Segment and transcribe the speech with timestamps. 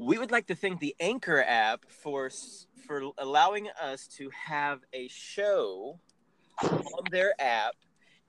[0.00, 2.30] We would like to thank the Anchor app for
[2.86, 5.98] for allowing us to have a show
[6.62, 7.74] on their app.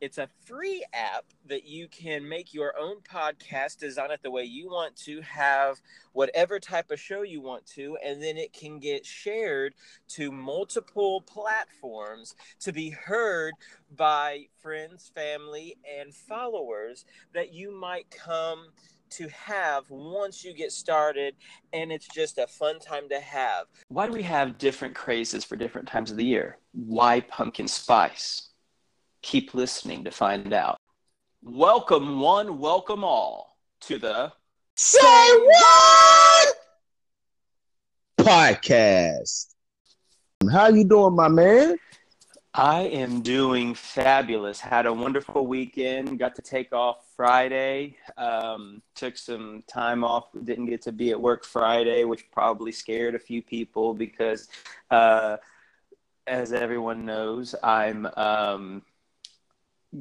[0.01, 4.45] It's a free app that you can make your own podcast, design it the way
[4.45, 5.79] you want to, have
[6.13, 9.75] whatever type of show you want to, and then it can get shared
[10.07, 13.53] to multiple platforms to be heard
[13.95, 17.05] by friends, family, and followers
[17.35, 18.69] that you might come
[19.11, 21.35] to have once you get started
[21.73, 23.65] and it's just a fun time to have.
[23.87, 26.57] Why do we have different crazes for different times of the year?
[26.73, 28.49] Why pumpkin spice?
[29.21, 30.77] Keep listening to find out.
[31.41, 34.31] Welcome one, welcome all to the
[34.75, 36.55] Say What
[38.19, 39.47] podcast.
[40.51, 41.77] How you doing, my man?
[42.53, 44.59] I am doing fabulous.
[44.59, 46.17] Had a wonderful weekend.
[46.17, 47.97] Got to take off Friday.
[48.17, 50.29] Um, took some time off.
[50.43, 54.47] Didn't get to be at work Friday, which probably scared a few people because,
[54.89, 55.37] uh,
[56.25, 58.81] as everyone knows, I'm um,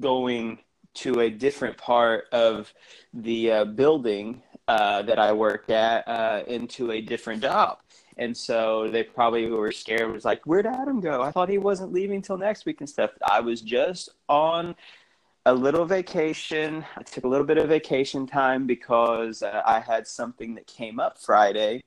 [0.01, 0.61] going
[0.95, 2.73] to a different part of
[3.13, 7.79] the uh, building uh, that I work at uh, into a different job.
[8.19, 10.03] And so they probably were scared.
[10.03, 11.23] It was like, where'd Adam go?
[11.23, 13.11] I thought he wasn't leaving till next week and stuff.
[13.25, 14.75] I was just on
[15.47, 16.85] a little vacation.
[16.97, 20.99] I took a little bit of vacation time because uh, I had something that came
[20.99, 21.81] up Friday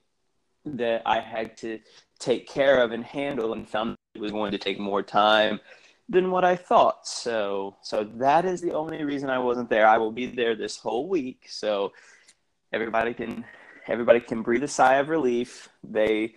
[0.66, 1.80] that I had to
[2.18, 5.60] take care of and handle and found it was going to take more time
[6.08, 7.08] than what I thought.
[7.08, 9.88] So so that is the only reason I wasn't there.
[9.88, 11.46] I will be there this whole week.
[11.50, 11.94] So
[12.72, 13.46] everybody can
[13.92, 15.70] everybody can breathe a sigh of relief.
[15.84, 16.36] They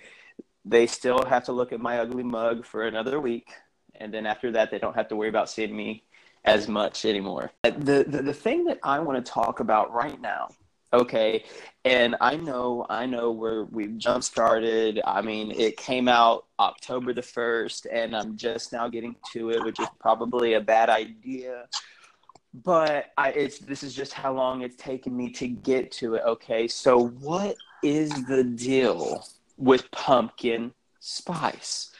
[0.64, 3.48] they still have to look at my ugly mug for another week,
[3.94, 6.04] and then after that, they don't have to worry about seeing me
[6.44, 7.52] as much anymore.
[7.62, 10.48] The the, the thing that I want to talk about right now,
[10.92, 11.44] okay,
[11.84, 15.00] and I know I know where we've jump started.
[15.06, 19.64] I mean, it came out October the first, and I'm just now getting to it,
[19.64, 21.68] which is probably a bad idea
[22.62, 26.22] but I, it's this is just how long it's taken me to get to it.
[26.24, 29.26] Okay, so what is the deal
[29.56, 31.90] with pumpkin spice?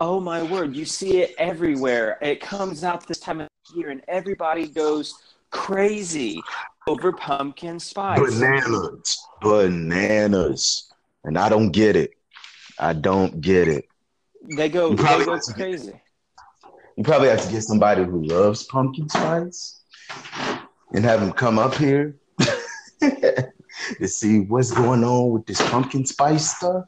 [0.00, 2.18] Oh my word, you see it everywhere.
[2.20, 5.14] It comes out this time of year, and everybody goes
[5.50, 6.42] crazy
[6.86, 8.18] over pumpkin spice.
[8.20, 10.92] Bananas, bananas,
[11.24, 12.10] and I don't get it.
[12.78, 13.86] I don't get it.
[14.56, 16.02] They go, they go crazy.
[16.96, 19.81] You probably have to get somebody who loves pumpkin spice
[20.94, 22.16] and have him come up here
[23.00, 26.84] to see what's going on with this pumpkin spice stuff.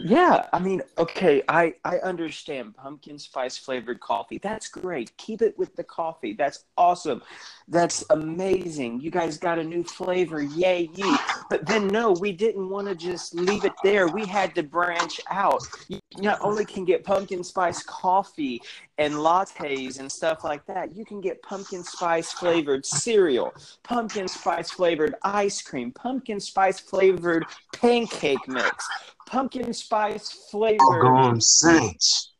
[0.00, 4.38] Yeah, I mean, okay, I I understand pumpkin spice flavored coffee.
[4.38, 5.16] That's great.
[5.16, 6.34] Keep it with the coffee.
[6.34, 7.22] That's awesome.
[7.66, 9.00] That's amazing.
[9.00, 10.40] You guys got a new flavor.
[10.40, 11.18] Yay, you.
[11.50, 14.06] But then no, we didn't want to just leave it there.
[14.08, 15.62] We had to branch out.
[15.88, 18.62] You not only can get pumpkin spice coffee
[18.98, 24.70] and lattes and stuff like that, you can get pumpkin spice flavored cereal, pumpkin spice
[24.70, 28.88] flavored ice cream, pumpkin spice flavored pancake mix
[29.28, 30.78] pumpkin spice oh, flavor.
[30.78, 32.32] Doggone saints.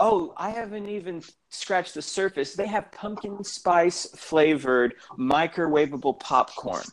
[0.00, 2.54] Oh, I haven't even scratched the surface.
[2.54, 6.84] They have pumpkin spice flavored microwavable popcorn.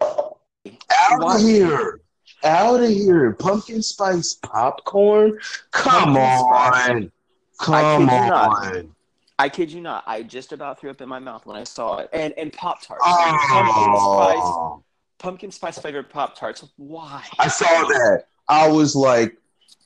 [0.00, 2.00] Out of here.
[2.44, 3.32] Out of here.
[3.32, 5.38] Pumpkin spice popcorn?
[5.70, 7.12] Come pumpkin on.
[7.58, 8.94] Come on.
[9.38, 10.04] I kid you not.
[10.06, 12.10] I just about threw up in my mouth when I saw it.
[12.12, 13.02] And and Pop Tarts.
[13.06, 13.46] Oh.
[13.48, 14.84] Pumpkin spice
[15.18, 16.64] pumpkin spice flavored Pop Tarts.
[16.76, 17.24] Why?
[17.38, 18.24] I saw that.
[18.48, 19.36] I was like,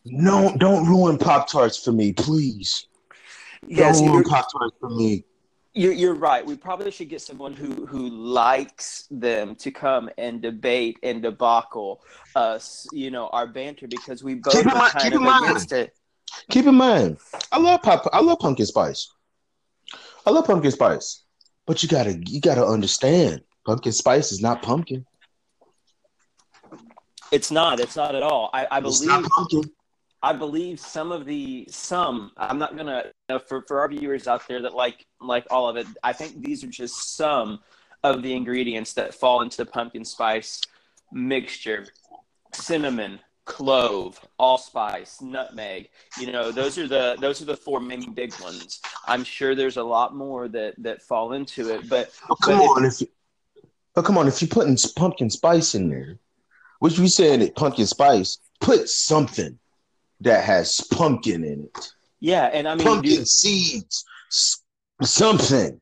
[0.04, 2.86] no, don't ruin Pop Tarts for me, please.
[3.66, 5.24] Yes, don't ruin Pop Tarts for me.
[5.74, 6.44] You're, you're right.
[6.44, 12.02] We probably should get someone who, who likes them to come and debate and debacle
[12.36, 15.84] us, you know, our banter because we both keep are mind, kind of against mind.
[15.84, 15.96] it.
[16.50, 17.18] Keep in mind,
[17.50, 18.08] I love pop.
[18.12, 19.12] I love pumpkin spice.
[20.26, 21.24] I love pumpkin spice,
[21.66, 25.04] but you gotta you gotta understand, pumpkin spice is not pumpkin.
[27.32, 27.80] It's not.
[27.80, 28.50] It's not at all.
[28.52, 29.26] I, I believe.
[30.24, 32.30] I believe some of the some.
[32.36, 35.68] I'm not gonna you know, for for our viewers out there that like like all
[35.68, 35.86] of it.
[36.04, 37.58] I think these are just some
[38.04, 40.60] of the ingredients that fall into the pumpkin spice
[41.10, 41.86] mixture:
[42.52, 45.88] cinnamon, clove, allspice, nutmeg.
[46.20, 48.80] You know, those are the those are the four main big ones.
[49.08, 52.64] I'm sure there's a lot more that that fall into it, but oh, come but
[52.64, 53.08] on, if, if you,
[53.96, 56.20] oh, come on, if you're putting pumpkin spice in there,
[56.82, 59.56] which we said it pumpkin spice, put something
[60.20, 61.92] that has pumpkin in it.
[62.18, 64.04] Yeah, and I mean pumpkin dude, seeds,
[65.00, 65.80] something.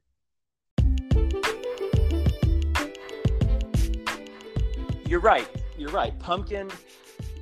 [5.06, 5.48] You're right.
[5.78, 6.18] you're right.
[6.18, 6.70] Pumpkin,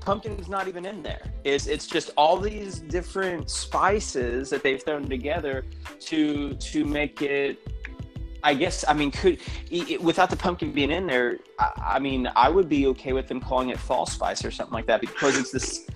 [0.02, 1.28] pumpkin's not even in there.
[1.42, 5.64] It's it's just all these different spices that they've thrown together
[6.02, 7.58] to to make it.
[8.42, 9.40] I guess I mean could
[9.70, 11.38] it, without the pumpkin being in there.
[11.58, 14.74] I, I mean I would be okay with them calling it fall spice or something
[14.74, 15.86] like that because it's this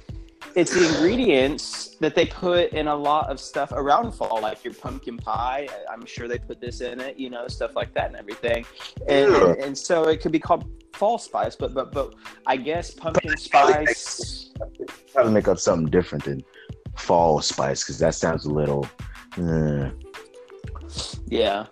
[0.55, 4.75] it's the ingredients that they put in a lot of stuff around fall, like your
[4.75, 5.67] pumpkin pie.
[5.91, 8.67] I'm sure they put this in it, you know, stuff like that and everything.
[9.09, 9.50] And, Yeah.
[9.53, 12.15] and, and so it could be called fall spice, but but but
[12.47, 14.50] I guess pumpkin spice.
[15.12, 16.43] Try to make up something different than
[16.97, 18.87] fall spice because that sounds a little.
[19.39, 19.91] eh.
[21.27, 21.67] Yeah.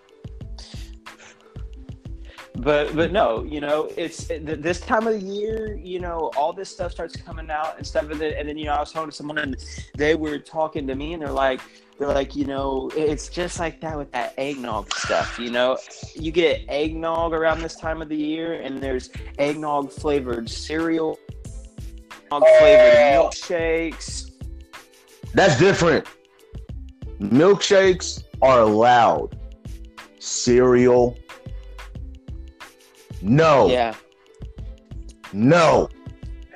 [2.55, 5.75] But but no, you know, it's th- this time of the year.
[5.75, 8.65] You know, all this stuff starts coming out and stuff, and then, and then you
[8.65, 9.55] know, I was talking to someone and
[9.95, 11.61] they were talking to me, and they're like,
[11.97, 15.39] they're like, you know, it's just like that with that eggnog stuff.
[15.39, 15.77] You know,
[16.13, 21.17] you get eggnog around this time of the year, and there's eggnog flavored cereal,
[22.25, 24.31] eggnog flavored milkshakes.
[25.33, 26.05] That's different.
[27.19, 29.39] Milkshakes are allowed.
[30.19, 31.17] Cereal.
[33.21, 33.67] No.
[33.69, 33.93] Yeah,
[35.33, 35.89] No.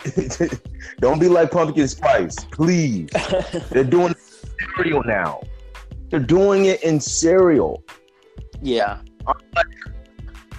[0.99, 3.09] Don't be like pumpkin spice, please.
[3.71, 4.13] They're doing
[4.75, 5.41] cereal now.
[6.09, 7.83] They're doing it in cereal.
[8.61, 8.99] yeah.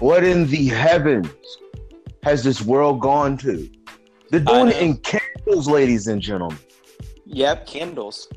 [0.01, 1.29] What in the heavens
[2.23, 3.71] has this world gone to?
[4.31, 6.59] They're doing it in candles, ladies and gentlemen.
[7.25, 8.29] Yep, candles.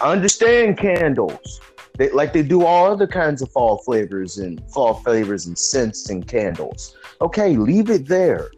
[0.00, 1.60] I understand candles.
[2.00, 6.08] They, like they do all other kinds of fall flavors and fall flavors and scents
[6.08, 6.96] and candles.
[7.20, 8.50] Okay, leave it there.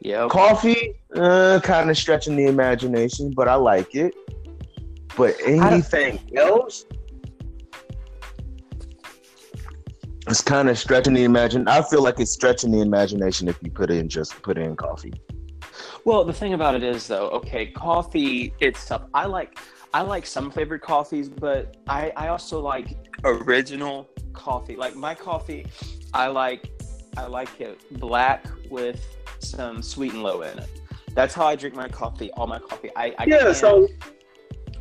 [0.00, 0.30] Yep.
[0.30, 4.16] Coffee, uh, kind of stretching the imagination, but I like it.
[5.16, 6.86] But anything else,
[10.26, 11.68] it's kind of stretching the imagination.
[11.68, 15.14] I feel like it's stretching the imagination if you put in just put in coffee.
[16.04, 19.02] Well, the thing about it is, though, okay, coffee it's itself.
[19.14, 19.56] I like,
[19.94, 24.76] I like some flavored coffees, but I, I also like original coffee.
[24.76, 25.66] Like my coffee,
[26.12, 26.70] I like,
[27.16, 29.04] I like it black with
[29.38, 30.68] some sweet and low in it.
[31.14, 32.30] That's how I drink my coffee.
[32.32, 32.90] All my coffee.
[32.94, 33.90] I, I can't,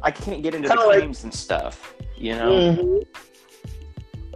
[0.03, 1.95] I can't get into the kinda like- creams and stuff.
[2.17, 2.51] You know?
[2.51, 3.05] Mhm.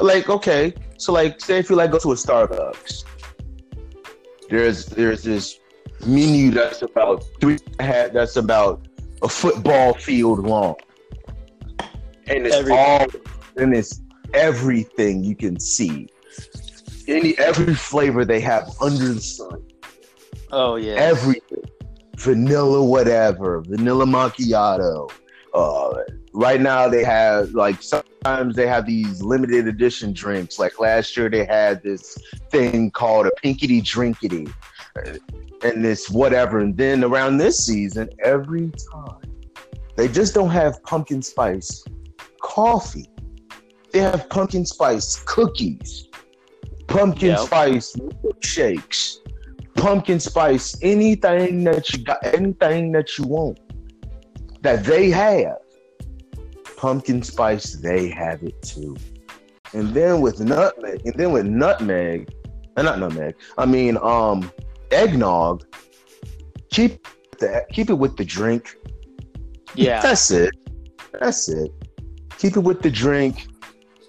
[0.01, 3.03] Like okay, so like say if you like go to a Starbucks,
[4.49, 5.59] there's there's this
[6.05, 8.87] menu that's about three hat that's about
[9.21, 10.75] a football field long,
[12.27, 12.77] and it's Everything.
[12.79, 13.05] all
[13.57, 14.01] and it's
[14.33, 16.07] everything you can see.
[17.07, 19.63] Any every flavor they have under the sun,
[20.51, 20.93] Oh yeah.
[20.93, 21.63] everything,
[22.17, 25.11] vanilla whatever, vanilla macchiato.
[25.53, 25.95] Uh,
[26.33, 30.59] right now they have like sometimes they have these limited edition drinks.
[30.59, 32.15] Like last year they had this
[32.51, 34.53] thing called a pinkity drinkity,
[35.63, 36.59] and this whatever.
[36.59, 39.21] And then around this season, every time
[39.95, 41.83] they just don't have pumpkin spice
[42.41, 43.09] coffee.
[43.91, 46.07] They have pumpkin spice cookies,
[46.87, 47.39] pumpkin Yep.
[47.39, 47.95] spice
[48.41, 49.19] shakes,
[49.75, 53.59] pumpkin spice anything that you got, anything that you want
[54.61, 55.57] that they have.
[56.77, 58.95] Pumpkin spice, they have it too.
[59.73, 62.29] And then with nutmeg, and then with nutmeg,
[62.77, 64.49] uh, not nutmeg, I mean um
[64.91, 65.63] eggnog,
[66.71, 67.07] keep
[67.39, 68.75] the keep it with the drink.
[69.75, 70.01] Yeah.
[70.01, 70.51] That's it.
[71.19, 71.71] That's it.
[72.37, 73.47] Keep it with the drink.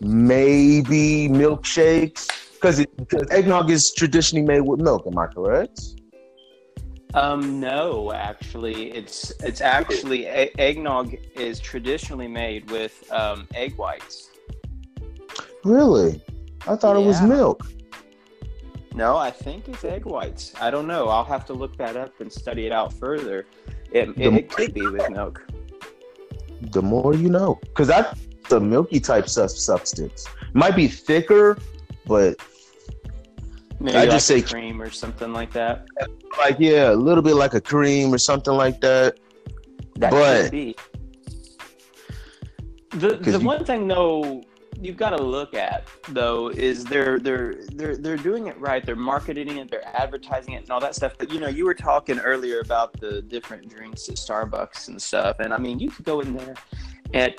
[0.00, 2.28] Maybe milkshakes.
[2.54, 2.84] Because
[3.30, 5.80] eggnog is traditionally made with milk, am I correct?
[7.14, 14.30] Um, no, actually, it's it's actually e- eggnog is traditionally made with um, egg whites.
[15.64, 16.22] Really?
[16.68, 17.66] I thought it was milk.
[18.94, 20.52] No, I think it's egg whites.
[20.61, 21.09] I don't know.
[21.09, 23.47] I'll have to look that up and study it out further.
[23.92, 25.47] It, it, it could be with milk.
[26.61, 27.59] The more you know.
[27.62, 28.18] Because that's
[28.50, 30.26] a milky type sub- substance.
[30.54, 31.56] Might be thicker,
[32.06, 32.37] but
[33.78, 35.87] Maybe I like just say- cream or something like that.
[36.38, 39.18] like, yeah, a little bit like a cream or something like that.
[39.97, 40.76] That But- could be.
[42.90, 44.42] The the you- one thing though
[44.80, 48.84] you've got to look at though is they're they're they're they're doing it right.
[48.84, 51.14] They're marketing it, they're advertising it, and all that stuff.
[51.18, 55.40] But you know, you were talking earlier about the different drinks at Starbucks and stuff,
[55.40, 56.54] and I mean, you could go in there
[57.12, 57.34] and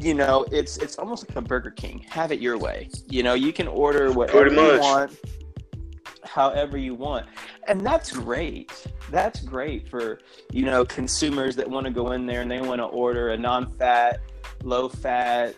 [0.00, 2.04] you know, it's it's almost like a Burger King.
[2.08, 2.88] Have it your way.
[3.08, 5.18] You know, you can order whatever you want,
[6.24, 7.26] however you want,
[7.68, 8.86] and that's great.
[9.10, 10.20] That's great for
[10.52, 13.36] you know consumers that want to go in there and they want to order a
[13.36, 14.20] non-fat,
[14.62, 15.54] low-fat,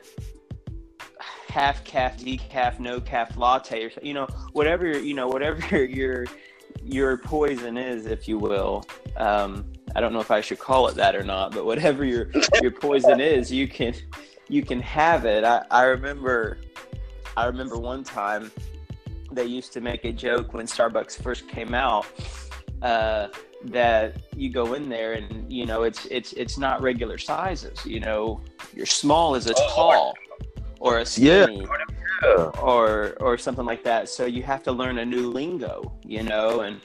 [1.52, 5.84] half calf, decaf, no calf latte, or you know whatever your you know whatever your
[6.00, 6.26] your
[6.82, 8.84] your poison is, if you will.
[9.18, 12.30] Um, I don't know if I should call it that or not, but whatever your
[12.62, 13.94] your poison is, you can
[14.48, 15.44] you can have it.
[15.44, 16.58] I, I remember
[17.36, 18.50] I remember one time
[19.30, 22.06] they used to make a joke when Starbucks first came out
[22.80, 23.28] uh,
[23.64, 27.84] that you go in there and you know it's it's it's not regular sizes.
[27.84, 28.40] You know,
[28.74, 30.14] your small is a oh, tall
[30.82, 31.60] or a skinny.
[31.60, 31.66] Yeah
[32.60, 34.08] or or something like that.
[34.08, 36.80] So you have to learn a new lingo, you know, and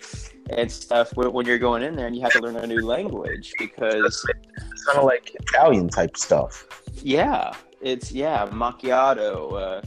[0.50, 3.54] and stuff when you're going in there, and you have to learn a new language
[3.60, 6.66] because it's kind of like Italian type stuff.
[7.04, 9.82] Yeah, it's yeah macchiato, uh,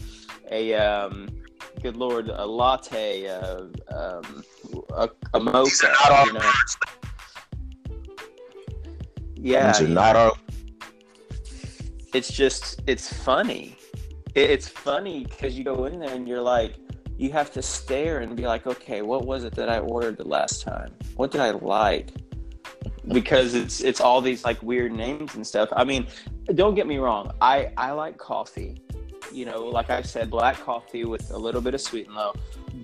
[0.50, 1.28] a um,
[1.82, 4.44] good lord, a latte, uh, um,
[4.94, 5.92] a, a mocha,
[6.26, 6.52] you know.
[9.34, 10.32] Yeah, not our.
[12.12, 13.76] It's just it's funny
[14.34, 16.76] it's funny because you go in there and you're like,
[17.16, 20.26] you have to stare and be like, okay, what was it that I ordered the
[20.26, 20.94] last time?
[21.16, 22.12] What did I like?
[23.08, 25.68] Because it's it's all these like weird names and stuff.
[25.72, 26.06] I mean,
[26.54, 27.32] don't get me wrong.
[27.40, 28.82] I I like coffee.
[29.32, 32.34] You know, like I said, black coffee with a little bit of sweet and low.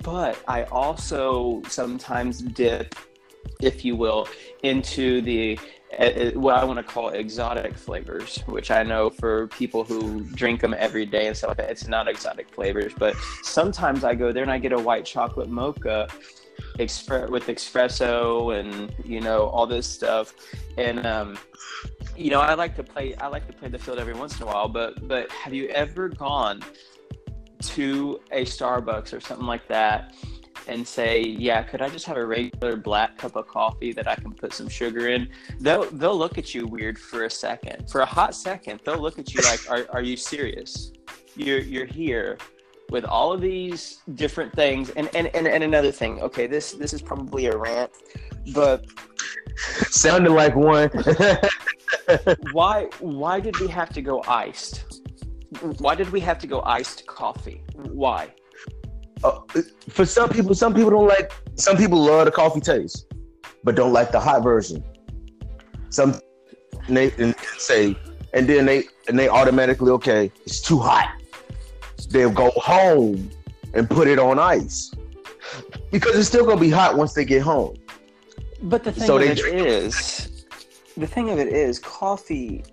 [0.03, 2.95] But I also sometimes dip,
[3.61, 4.29] if you will,
[4.62, 5.59] into the
[6.35, 10.75] what I want to call exotic flavors, which I know for people who drink them
[10.76, 12.93] every day and stuff like that, it's not exotic flavors.
[12.99, 16.09] But sometimes I go there and I get a white chocolate mocha
[16.79, 20.35] with espresso and you know all this stuff,
[20.76, 21.38] and um,
[22.17, 23.15] you know I like to play.
[23.15, 24.69] I like to play the field every once in a while.
[24.69, 26.62] But but have you ever gone
[27.61, 30.15] to a Starbucks or something like that?
[30.68, 34.14] And say, "Yeah, could I just have a regular black cup of coffee that I
[34.14, 35.28] can put some sugar in?"
[35.61, 37.90] They'll they'll look at you weird for a second.
[37.90, 40.92] For a hot second, they'll look at you like, "Are are you serious?
[41.37, 42.38] You're you're here
[42.90, 46.20] with all of these different things." And and and, and another thing.
[46.20, 47.90] Okay, this this is probably a rant,
[48.52, 48.87] but
[49.90, 50.90] sounded like one.
[52.52, 55.02] why why did we have to go iced?
[55.78, 57.62] Why did we have to go iced coffee?
[57.75, 58.32] Why?
[59.25, 59.40] Uh,
[59.88, 61.32] for some people, some people don't like.
[61.54, 63.06] Some people love the coffee taste,
[63.64, 64.85] but don't like the hot version.
[65.88, 66.20] Some
[66.88, 67.96] they and say,
[68.35, 71.11] and then they and they automatically okay, it's too hot.
[72.11, 73.30] They'll go home
[73.75, 74.92] and put it on ice
[75.90, 77.76] because it's still gonna be hot once they get home.
[78.62, 80.46] But the thing so of it is,
[80.96, 82.64] the thing of it is, coffee,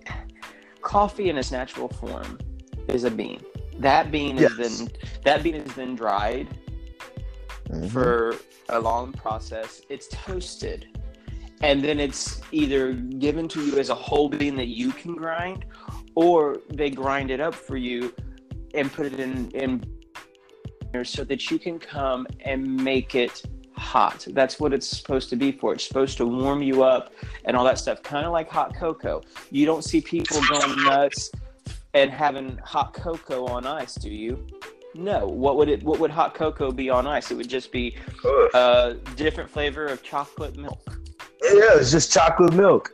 [0.82, 2.38] coffee in its natural form
[2.88, 3.42] is a bean.
[3.78, 4.56] That bean yes.
[4.56, 4.92] has been
[5.24, 6.48] that bean has been dried
[7.68, 7.86] mm-hmm.
[7.88, 8.36] for
[8.68, 9.82] a long process.
[9.88, 10.98] It's toasted,
[11.62, 15.64] and then it's either given to you as a whole bean that you can grind,
[16.14, 18.14] or they grind it up for you
[18.74, 19.84] and put it in in
[21.02, 23.42] so that you can come and make it
[23.76, 24.26] hot.
[24.30, 25.72] That's what it's supposed to be for.
[25.72, 27.12] It's supposed to warm you up
[27.44, 29.22] and all that stuff, kind of like hot cocoa.
[29.50, 31.32] You don't see people going nuts
[31.94, 34.46] and having hot cocoa on ice, do you?
[34.94, 35.26] No.
[35.26, 35.82] What would it?
[35.82, 37.30] What would hot cocoa be on ice?
[37.30, 40.82] It would just be a uh, different flavor of chocolate milk.
[41.42, 42.92] Yeah, it's just chocolate milk.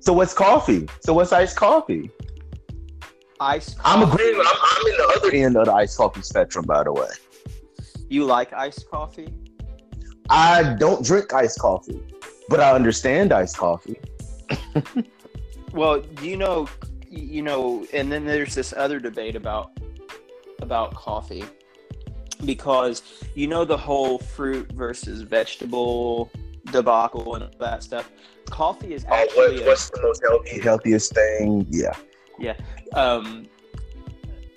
[0.00, 0.88] So what's coffee?
[1.00, 2.10] So what's iced coffee?
[3.40, 3.78] Iced.
[3.78, 4.02] Coffee.
[4.02, 4.40] I'm agreeing.
[4.40, 7.08] I'm, I'm in the other end of the iced coffee spectrum, by the way.
[8.08, 9.32] You like iced coffee?
[10.28, 12.00] I don't drink iced coffee,
[12.48, 14.00] but I understand iced coffee.
[15.72, 16.68] well, you know
[17.10, 19.72] you know, and then there's this other debate about
[20.60, 21.44] about coffee
[22.44, 23.02] because
[23.34, 26.30] you know the whole fruit versus vegetable
[26.66, 28.10] debacle and all that stuff.
[28.46, 31.66] Coffee is actually oh, what, what's the most healthy, healthiest thing?
[31.70, 31.96] Yeah,
[32.38, 32.56] yeah.
[32.94, 33.48] Um,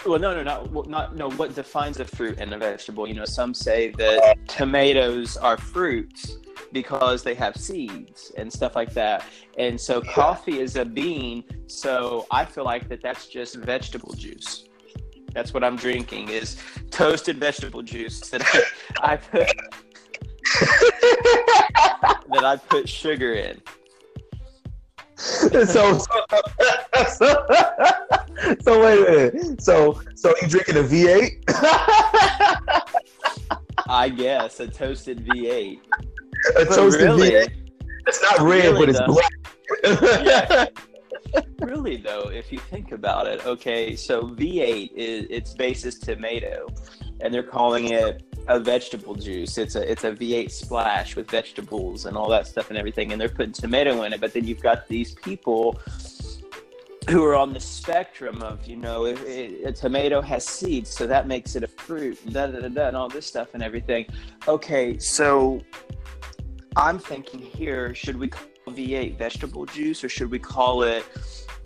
[0.06, 1.32] well, no, no, not not no.
[1.32, 3.08] What defines a fruit and a vegetable?
[3.08, 6.38] You know, some say that tomatoes are fruits
[6.72, 9.24] because they have seeds and stuff like that.
[9.58, 14.66] And so coffee is a bean, so I feel like that that's just vegetable juice.
[15.34, 16.58] That's what I'm drinking is
[16.92, 18.44] toasted vegetable juice that
[19.02, 19.52] I, I put
[22.32, 23.60] that I put sugar in.
[25.16, 25.98] so, so,
[27.16, 27.46] so,
[28.62, 29.62] so wait a minute.
[29.62, 31.44] So so you drinking a V8?
[33.90, 35.80] I guess a toasted V8.
[36.58, 37.50] A toasted really, V8.
[38.08, 40.26] It's not red, really, but it's though, black.
[40.26, 40.66] yeah.
[41.62, 46.68] Really though, if you think about it, okay, so V8 is its base is tomato,
[47.22, 49.58] and they're calling it a vegetable juice.
[49.58, 53.20] It's a it's a V8 splash with vegetables and all that stuff and everything, and
[53.20, 54.22] they're putting tomato in it.
[54.22, 55.80] But then you've got these people
[57.10, 61.08] who are on the spectrum of you know it, it, a tomato has seeds, so
[61.08, 63.64] that makes it a fruit, and da da da da, and all this stuff and
[63.64, 64.06] everything.
[64.48, 65.62] Okay, so
[66.76, 71.04] I'm thinking here, should we call V8 vegetable juice or should we call it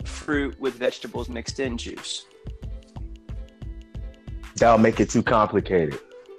[0.04, 2.26] fruit with vegetables mixed in juice?
[4.56, 5.98] That'll make it too complicated.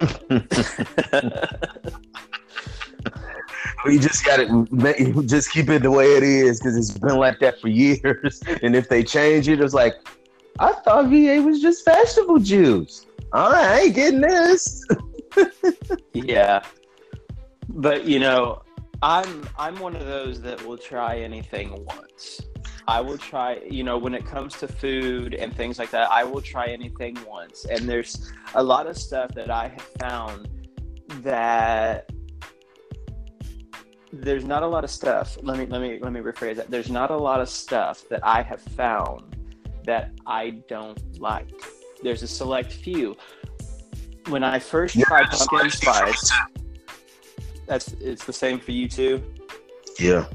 [3.84, 7.38] we just got to just keep it the way it is because it's been like
[7.40, 8.40] that for years.
[8.62, 9.94] And if they change it, it's like
[10.58, 13.06] I thought V8 was just vegetable juice.
[13.32, 14.86] All right, I ain't getting this.
[16.12, 16.62] yeah,
[17.74, 18.62] but you know,
[19.02, 22.40] I'm I'm one of those that will try anything once.
[22.88, 26.24] I will try, you know, when it comes to food and things like that, I
[26.24, 27.64] will try anything once.
[27.64, 30.48] And there's a lot of stuff that I have found
[31.22, 32.10] that
[34.12, 35.38] there's not a lot of stuff.
[35.40, 36.70] Let me let me let me rephrase that.
[36.70, 39.36] There's not a lot of stuff that I have found
[39.84, 41.48] that I don't like.
[42.02, 43.16] There's a select few.
[44.28, 46.32] When I first yeah, tried pumpkin spice,
[47.70, 49.22] that's it's the same for you too.
[49.98, 50.26] Yeah.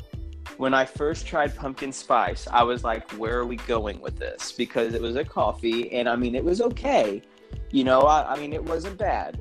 [0.55, 4.53] When I first tried pumpkin spice, I was like, "Where are we going with this?"
[4.53, 7.21] Because it was a coffee, and I mean, it was okay.
[7.71, 9.37] You know, I, I mean, it wasn't bad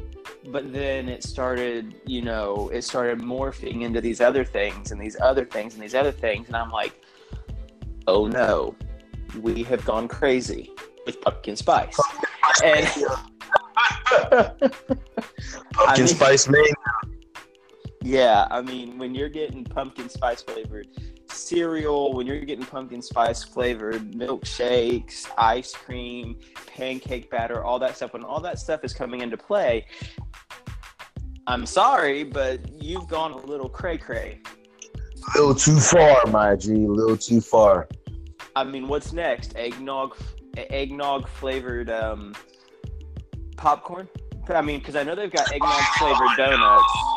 [0.49, 5.17] but then it started you know it started morphing into these other things and these
[5.21, 7.03] other things and these other things and i'm like
[8.09, 8.75] oh no
[9.41, 10.71] we have gone crazy
[11.07, 11.99] with pumpkin spice
[12.63, 12.87] and
[14.31, 14.61] pumpkin
[15.79, 16.63] I mean, spice man
[18.04, 20.87] yeah i mean when you're getting pumpkin spice flavored
[21.30, 28.12] cereal when you're getting pumpkin spice flavored milkshakes ice cream pancake batter all that stuff
[28.12, 29.84] when all that stuff is coming into play
[31.46, 34.40] I'm sorry, but you've gone a little cray cray.
[35.34, 36.73] A little too far, my G.
[36.73, 37.88] A little too far.
[38.56, 39.54] I mean, what's next?
[39.56, 40.16] Eggnog,
[40.56, 42.34] eggnog flavored um,
[43.56, 44.08] popcorn.
[44.49, 47.13] I mean, because I know they've got eggnog flavored donuts.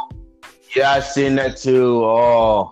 [0.75, 2.03] Yeah, I've seen that too.
[2.03, 2.71] Oh.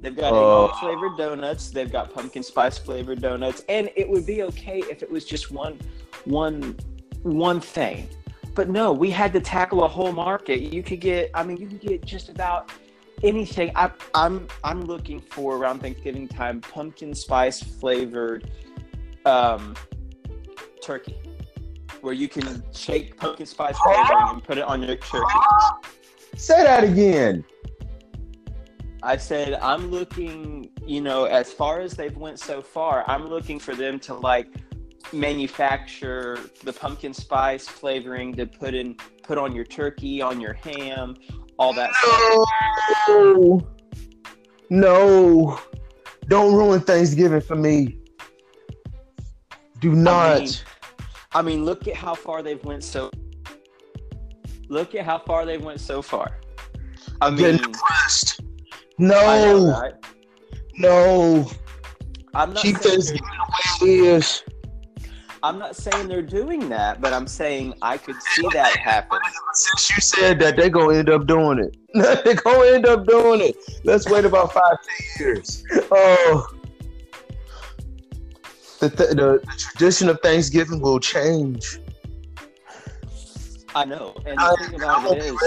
[0.00, 0.72] They've got uh.
[0.74, 1.70] flavored donuts.
[1.70, 5.50] They've got pumpkin spice flavored donuts, and it would be okay if it was just
[5.50, 5.80] one,
[6.24, 6.76] one,
[7.22, 8.08] one thing.
[8.54, 10.60] But no, we had to tackle a whole market.
[10.60, 12.70] You could get, I mean, you could get just about
[13.22, 13.70] anything.
[13.74, 18.50] I, I'm I'm looking for around Thanksgiving time pumpkin spice flavored
[19.24, 19.74] um,
[20.82, 21.16] turkey,
[22.00, 25.38] where you can shake pumpkin spice flavoring and put it on your turkey.
[26.36, 27.44] Say that again.
[29.02, 33.58] I said I'm looking, you know, as far as they've went so far, I'm looking
[33.58, 34.48] for them to like
[35.12, 41.16] manufacture the pumpkin spice flavoring to put in put on your turkey, on your ham,
[41.58, 42.46] all that no.
[43.62, 43.72] stuff.
[44.68, 45.60] No.
[46.28, 47.98] Don't ruin Thanksgiving for me.
[49.80, 50.36] Do not.
[50.36, 50.50] I mean,
[51.32, 53.10] I mean, look at how far they've went so
[54.68, 56.38] Look at how far they've went so far.
[57.20, 58.40] I mean, impressed.
[58.98, 59.20] No.
[59.20, 59.94] Know, right?
[60.78, 61.50] No.
[62.34, 64.42] I'm not Keep Thanksgiving the way it is.
[65.42, 69.20] I'm not saying they're doing that, but I'm saying I could see that happen.
[69.54, 71.76] Since you said that, they're gonna end up doing it.
[72.24, 73.56] they're gonna end up doing it.
[73.84, 75.62] Let's wait about five, ten years.
[75.90, 76.46] Oh,
[78.80, 81.78] the, the, the, the tradition of Thanksgiving will change.
[83.76, 85.38] I know, and the thing about it is,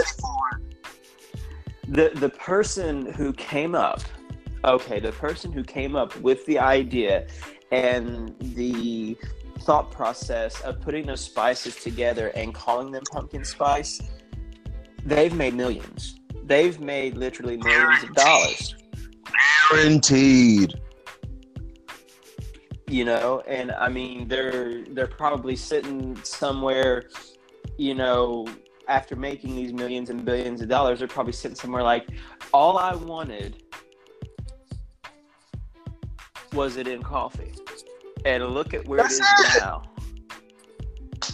[1.87, 4.01] the the person who came up,
[4.63, 7.25] okay, the person who came up with the idea
[7.71, 9.17] and the
[9.61, 13.99] thought process of putting those spices together and calling them pumpkin spice,
[15.03, 16.19] they've made millions.
[16.43, 18.75] They've made literally millions of dollars.
[19.71, 20.75] Guaranteed.
[22.87, 27.09] You know, and I mean they're they're probably sitting somewhere,
[27.79, 28.45] you know,
[28.89, 32.09] after making these millions and billions of dollars, they're probably sitting somewhere like,
[32.53, 33.63] all I wanted
[36.51, 37.53] was it in coffee
[38.25, 39.21] and look at where it is
[39.59, 39.83] now.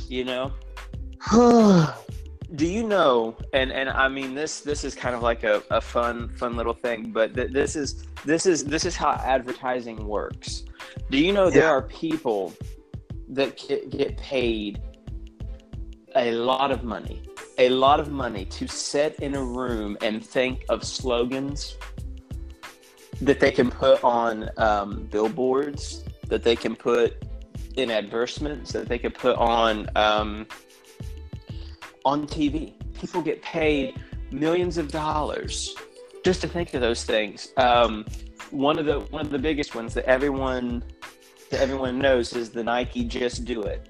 [0.08, 0.54] You know.
[2.56, 3.36] Do you know?
[3.54, 6.74] And and I mean this this is kind of like a, a fun fun little
[6.74, 10.64] thing, but th- this is this is this is how advertising works.
[11.10, 11.56] Do you know yeah.
[11.56, 12.54] there are people
[13.30, 13.58] that
[13.90, 14.80] get paid
[16.16, 17.22] a lot of money,
[17.58, 21.76] a lot of money to sit in a room and think of slogans
[23.22, 27.24] that they can put on um, billboards that they can put
[27.78, 30.48] in advertisements that they could put on um,
[32.04, 32.74] on TV.
[32.94, 34.00] People get paid
[34.32, 35.76] millions of dollars
[36.24, 37.50] just to think of those things.
[37.58, 38.06] Um,
[38.52, 40.84] one of the one of the biggest ones that everyone
[41.52, 43.90] that everyone knows is the Nike Just Do It.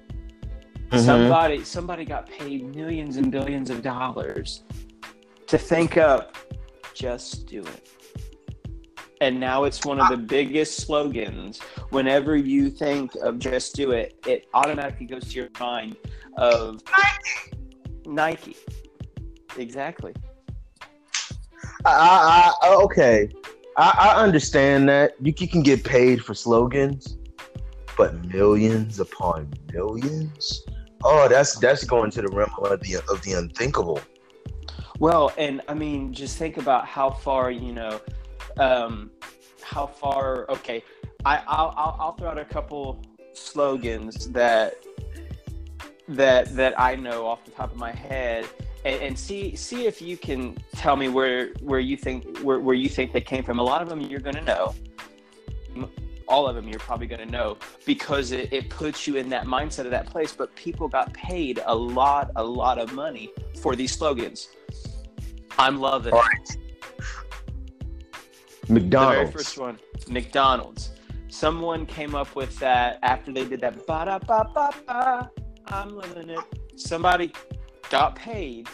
[0.90, 1.04] Mm-hmm.
[1.04, 4.62] Somebody somebody got paid millions and billions of dollars
[5.48, 6.36] to think up
[6.94, 7.88] just do it.
[9.20, 11.58] And now it's one of the biggest slogans.
[11.90, 15.96] Whenever you think of just do it, it automatically goes to your mind
[16.36, 17.56] of Nike.
[18.06, 18.56] Nike.
[19.56, 20.14] Exactly.
[21.84, 23.28] I, I, I okay.
[23.76, 27.16] I, I understand that you, you can get paid for slogans,
[27.96, 30.62] but millions upon millions.
[31.08, 34.00] Oh, that's that's going to the realm of the of the unthinkable.
[34.98, 38.00] Well, and I mean, just think about how far you know,
[38.56, 39.12] um,
[39.62, 40.50] how far.
[40.50, 40.82] Okay,
[41.24, 43.00] I I'll, I'll, I'll throw out a couple
[43.34, 44.84] slogans that
[46.08, 48.48] that that I know off the top of my head,
[48.84, 52.74] and, and, see see if you can tell me where where you think where, where
[52.74, 53.60] you think they came from.
[53.60, 54.74] A lot of them you're going to know.
[56.28, 59.46] All of them you're probably going to know because it, it puts you in that
[59.46, 60.32] mindset of that place.
[60.32, 64.48] But people got paid a lot, a lot of money for these slogans.
[65.58, 66.56] I'm loving it.
[68.68, 69.16] McDonald's.
[69.16, 70.90] The very first one, McDonald's.
[71.28, 73.86] Someone came up with that after they did that.
[73.86, 75.30] Ba da ba ba ba.
[75.66, 76.40] I'm loving it.
[76.76, 77.32] Somebody
[77.90, 78.68] got paid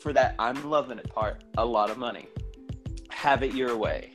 [0.00, 0.34] for that.
[0.38, 1.44] I'm loving it part.
[1.58, 2.28] A lot of money.
[3.10, 4.14] Have it your way.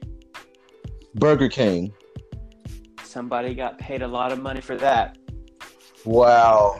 [1.16, 1.94] Burger King.
[3.10, 5.17] Somebody got paid a lot of money for that.
[6.06, 6.80] Wow.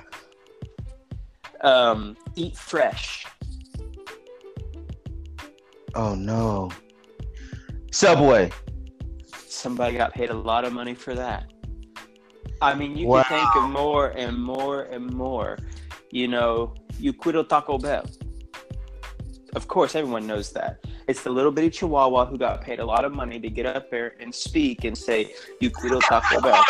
[1.62, 3.26] Um, eat fresh.
[5.96, 6.70] Oh no.
[7.92, 8.52] Subway.
[9.48, 11.52] Somebody got paid a lot of money for that.
[12.62, 13.24] I mean, you wow.
[13.24, 15.58] can think of more and more and more.
[16.12, 18.06] You know, you quiero Taco Bell.
[19.56, 20.86] Of course, everyone knows that.
[21.10, 23.90] It's the little bitty chihuahua who got paid a lot of money to get up
[23.90, 26.64] there and speak and say, you quiero Taco Bell.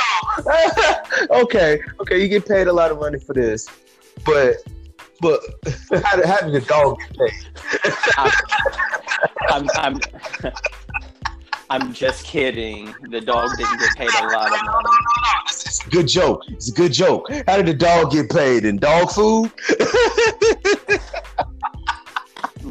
[1.42, 3.68] okay, okay, you get paid a lot of money for this.
[4.26, 4.64] But
[5.20, 5.42] but
[5.92, 7.94] how, how did the dog get paid?
[9.50, 10.00] I'm, I'm,
[11.70, 12.96] I'm just kidding.
[13.10, 14.98] The dog didn't get paid a lot of money.
[15.50, 16.44] It's a good joke.
[16.48, 17.30] It's a good joke.
[17.46, 18.64] How did the dog get paid?
[18.64, 19.52] In dog food?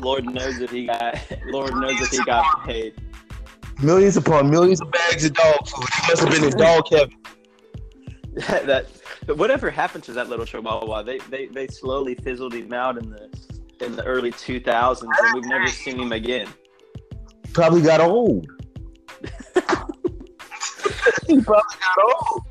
[0.01, 1.21] Lord knows if he got.
[1.47, 2.95] Lord knows if he got paid.
[3.83, 5.87] Millions upon millions of bags of dog food.
[5.95, 7.17] He must have been his dog Kevin.
[8.67, 8.87] that
[9.37, 11.03] whatever happened to that little chihuahua?
[11.03, 13.29] They they they slowly fizzled him out in the
[13.81, 16.49] in the early 2000s, and we've never seen him again.
[17.53, 18.47] Probably got old.
[21.27, 22.43] he probably got old.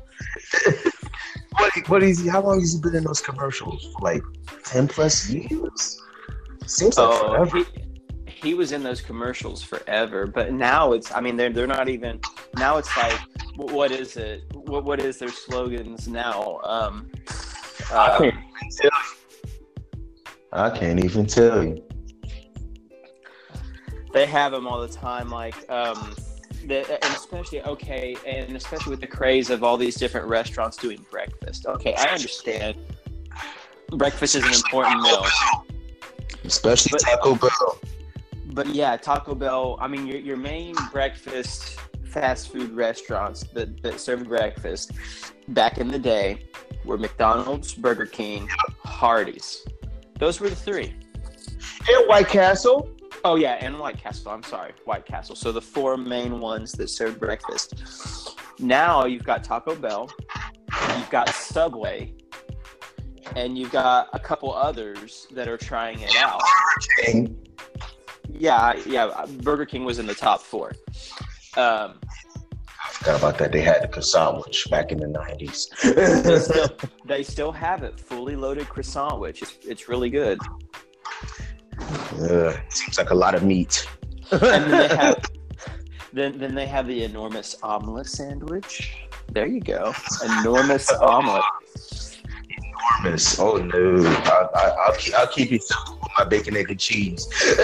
[1.52, 2.28] what, what is he?
[2.28, 3.94] How long has he been in those commercials?
[4.00, 4.22] Like
[4.64, 6.00] ten plus years.
[6.68, 7.58] Seems like oh, forever.
[7.58, 7.64] He,
[8.26, 11.10] he was in those commercials forever, but now it's.
[11.12, 12.20] I mean, they're they're not even.
[12.56, 13.18] Now it's like,
[13.56, 14.44] what is it?
[14.54, 16.60] What what is their slogans now?
[16.62, 17.10] Um,
[17.90, 18.30] uh,
[20.52, 21.82] I can't even tell you.
[24.12, 26.14] They have them all the time, like, um,
[26.66, 31.04] the, and especially okay, and especially with the craze of all these different restaurants doing
[31.10, 31.66] breakfast.
[31.66, 32.76] Okay, I understand.
[33.90, 35.26] Breakfast is an important meal,
[36.44, 37.78] especially but, Taco Bell.
[38.52, 39.76] But yeah, Taco Bell.
[39.80, 44.92] I mean, your your main breakfast fast food restaurants that, that serve breakfast
[45.48, 46.48] back in the day
[46.84, 48.48] were McDonald's, Burger King,
[48.84, 49.66] Hardee's.
[50.18, 50.94] Those were the three.
[51.88, 52.90] And White Castle.
[53.24, 54.32] Oh yeah, and White Castle.
[54.32, 55.36] I'm sorry, White Castle.
[55.36, 58.36] So the four main ones that serve breakfast.
[58.58, 60.10] Now you've got Taco Bell,
[60.96, 62.14] you've got Subway,
[63.36, 66.40] and you've got a couple others that are trying it out.
[66.40, 67.48] Burger King.
[68.30, 69.24] Yeah, yeah.
[69.42, 70.72] Burger King was in the top four.
[71.56, 71.98] Um,
[72.88, 73.52] I forgot about that.
[73.52, 75.68] They had the croissant which back in the nineties.
[75.82, 76.68] they, still,
[77.04, 80.38] they still have it, fully loaded croissant which it's, it's really good.
[81.80, 83.86] Uh, seems like a lot of meat.
[84.30, 85.24] and then they have
[86.12, 88.96] then then they have the enormous omelet sandwich.
[89.30, 89.94] There you go,
[90.40, 91.44] enormous omelet.
[93.00, 93.38] Enormous.
[93.38, 94.04] Oh no!
[94.54, 97.28] I, will keep I'll keep it simple with my bacon, egg, and cheese.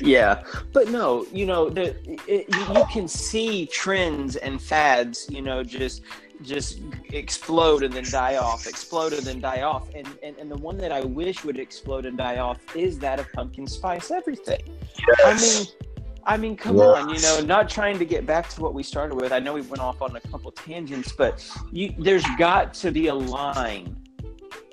[0.00, 1.94] yeah, but no, you know, the,
[2.26, 6.02] it, you can see trends and fads, you know, just
[6.42, 6.80] just
[7.12, 9.88] explode and then die off, explode and then die off.
[9.94, 13.18] And, and and the one that I wish would explode and die off is that
[13.18, 14.62] of pumpkin spice everything.
[14.98, 15.20] Yes.
[15.24, 15.66] I mean
[16.28, 16.86] I mean, come yes.
[16.86, 19.32] on, you know, not trying to get back to what we started with.
[19.32, 23.06] I know we went off on a couple tangents, but you, there's got to be
[23.06, 23.96] a line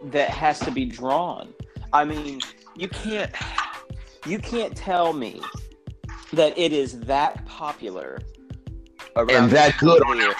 [0.03, 1.53] that has to be drawn.
[1.93, 2.41] I mean,
[2.75, 3.31] you can't
[4.25, 5.41] you can't tell me
[6.33, 8.19] that it is that popular
[9.15, 10.35] and that good on everything.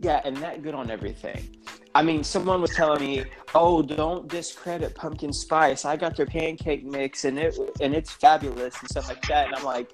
[0.00, 1.56] Yeah, and that good on everything.
[1.94, 5.86] I mean, someone was telling me, "Oh, don't discredit pumpkin spice.
[5.86, 9.56] I got their pancake mix, and it and it's fabulous and stuff like that." And
[9.56, 9.90] I'm like,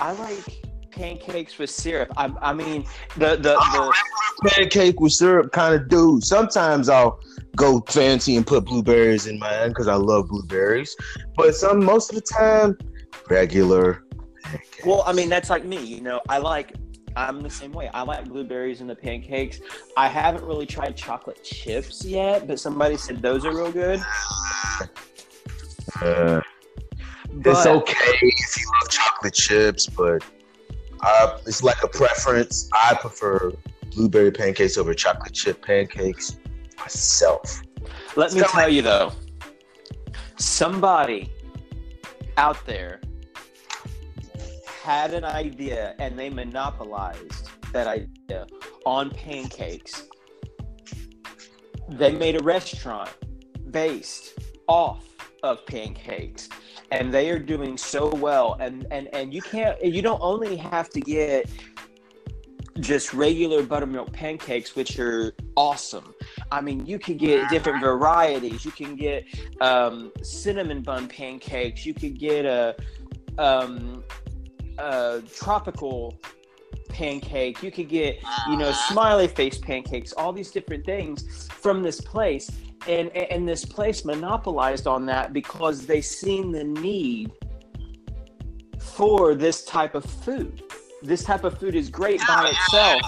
[0.00, 2.12] I like pancakes with syrup.
[2.16, 2.84] I, I mean,
[3.16, 6.20] the the, the pancake with syrup kind of do.
[6.20, 7.20] Sometimes I'll
[7.56, 10.94] go fancy and put blueberries in mine because I love blueberries.
[11.36, 12.78] But some most of the time,
[13.28, 14.04] regular.
[14.42, 14.86] Pancakes.
[14.86, 15.84] Well, I mean, that's like me.
[15.84, 16.74] You know, I like
[17.16, 17.90] I'm the same way.
[17.92, 19.60] I like blueberries in the pancakes.
[19.96, 24.00] I haven't really tried chocolate chips yet, but somebody said those are real good.
[26.00, 26.40] Uh,
[27.32, 30.24] but, it's okay if you love chocolate chips, but
[31.00, 32.68] uh, it's like a preference.
[32.72, 33.52] I prefer
[33.94, 36.38] blueberry pancakes over chocolate chip pancakes
[36.78, 37.62] myself.
[38.16, 39.12] Let me tell you though,
[40.36, 41.32] somebody
[42.36, 43.00] out there
[44.82, 48.46] had an idea and they monopolized that idea
[48.86, 50.04] on pancakes.
[51.88, 53.10] They made a restaurant
[53.70, 55.04] based off
[55.42, 56.48] of pancakes
[56.90, 58.56] and they are doing so well.
[58.60, 61.50] And and and you can't you don't only have to get
[62.80, 66.14] just regular buttermilk pancakes which are awesome.
[66.52, 68.64] I mean you can get different varieties.
[68.64, 69.24] You can get
[69.60, 71.84] um, cinnamon bun pancakes.
[71.84, 72.76] You could get a
[73.38, 74.02] um,
[74.78, 76.18] uh, tropical
[76.88, 77.62] pancake.
[77.62, 82.50] You could get, you know, smiley face pancakes, all these different things from this place.
[82.86, 87.32] And, and this place monopolized on that because they seen the need
[88.80, 90.62] for this type of food.
[91.02, 93.02] This type of food is great by oh, itself.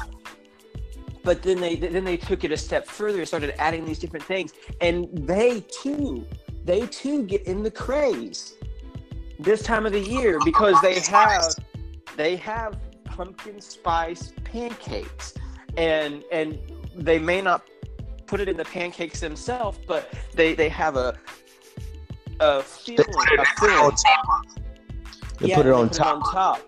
[1.22, 4.24] But then they then they took it a step further, and started adding these different
[4.24, 6.26] things, and they too,
[6.64, 8.54] they too get in the craze
[9.38, 11.54] this time of the year because they have
[12.16, 15.35] they have pumpkin spice pancakes
[15.76, 16.59] and and
[16.94, 17.62] they may not
[18.30, 21.18] put it in the pancakes themselves but they they have a
[22.38, 23.04] a feeling
[23.38, 23.90] a feeling.
[25.40, 26.16] They yeah, put it on put top.
[26.16, 26.60] It on top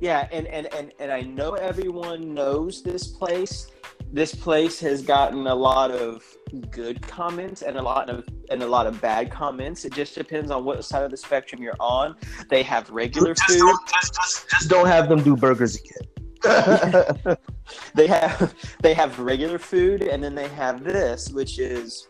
[0.00, 3.70] yeah and, and and and i know everyone knows this place
[4.12, 6.22] this place has gotten a lot of
[6.70, 9.84] good comments and a lot of and a lot of bad comments.
[9.84, 12.16] It just depends on what side of the spectrum you're on.
[12.48, 13.58] They have regular just food.
[13.58, 16.15] Don't, just, just, just don't have them do burgers again.
[17.94, 22.06] they have they have regular food and then they have this, which is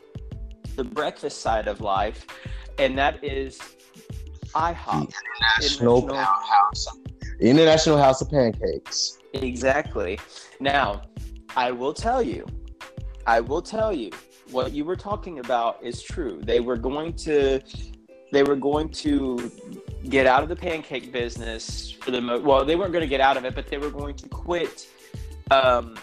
[0.76, 2.26] the breakfast side of life,
[2.78, 3.58] and that is
[4.54, 5.12] IHOP,
[5.60, 6.86] International, International House,
[7.40, 9.18] International House of Pancakes.
[9.34, 10.18] Exactly.
[10.60, 11.02] Now,
[11.56, 12.46] I will tell you,
[13.26, 14.10] I will tell you,
[14.50, 16.40] what you were talking about is true.
[16.42, 17.60] They were going to,
[18.32, 19.50] they were going to
[20.08, 22.64] get out of the pancake business for the mo- well.
[22.64, 24.88] They weren't going to get out of it, but they were going to quit.
[25.50, 25.96] Um,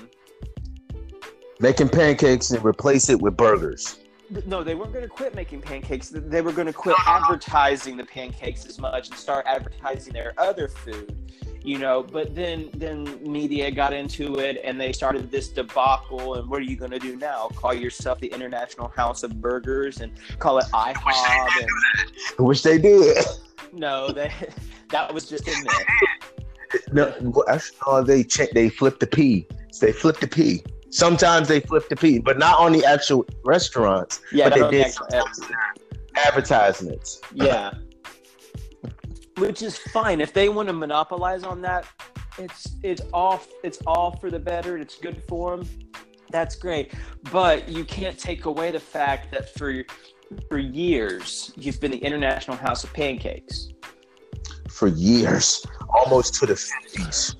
[1.60, 4.00] making pancakes and replace it with burgers.
[4.46, 6.10] No, they weren't going to quit making pancakes.
[6.10, 10.68] They were going to quit advertising the pancakes as much and start advertising their other
[10.68, 11.16] food
[11.64, 16.50] you know but then then media got into it and they started this debacle and
[16.50, 20.12] what are you going to do now call yourself the international house of burgers and
[20.40, 21.70] call it ihop and
[22.38, 23.18] I wish they did
[23.74, 24.32] no they
[24.90, 25.86] that was just in there
[26.92, 29.48] no actually no, they check they flip the p
[29.82, 34.22] they flip the p sometimes they flip the p but not on the actual restaurants
[34.32, 34.96] yeah but they did
[36.16, 37.74] advertisements yeah
[39.38, 41.86] which is fine if they want to monopolize on that.
[42.38, 43.48] It's it's off.
[43.64, 44.78] It's all for the better.
[44.78, 45.68] It's good for them.
[46.32, 46.94] That's great,
[47.32, 49.84] but you can't take away the fact that for
[50.50, 53.70] for years you've been the international house of pancakes.
[54.70, 57.36] For years, almost to the fifties.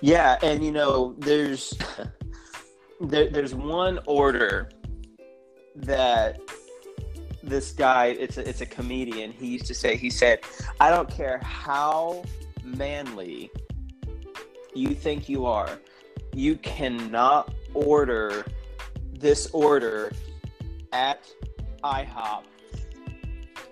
[0.00, 1.74] Yeah, and you know, there's
[3.00, 4.70] there, there's one order
[5.74, 6.40] that
[7.42, 10.40] this guy it's a, it's a comedian he used to say he said
[10.80, 12.24] i don't care how
[12.64, 13.50] manly
[14.74, 15.78] you think you are
[16.34, 18.44] you cannot order
[19.12, 20.10] this order
[20.92, 21.20] at
[21.94, 22.42] ihop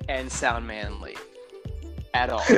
[0.09, 1.16] and sound manly
[2.12, 2.44] at all.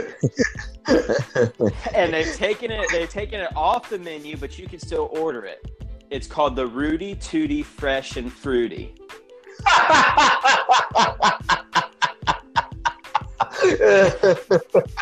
[1.95, 5.45] And they've taken it they've taken it off the menu but you can still order
[5.45, 5.69] it.
[6.11, 8.95] It's called the rooty tooty fresh and fruity.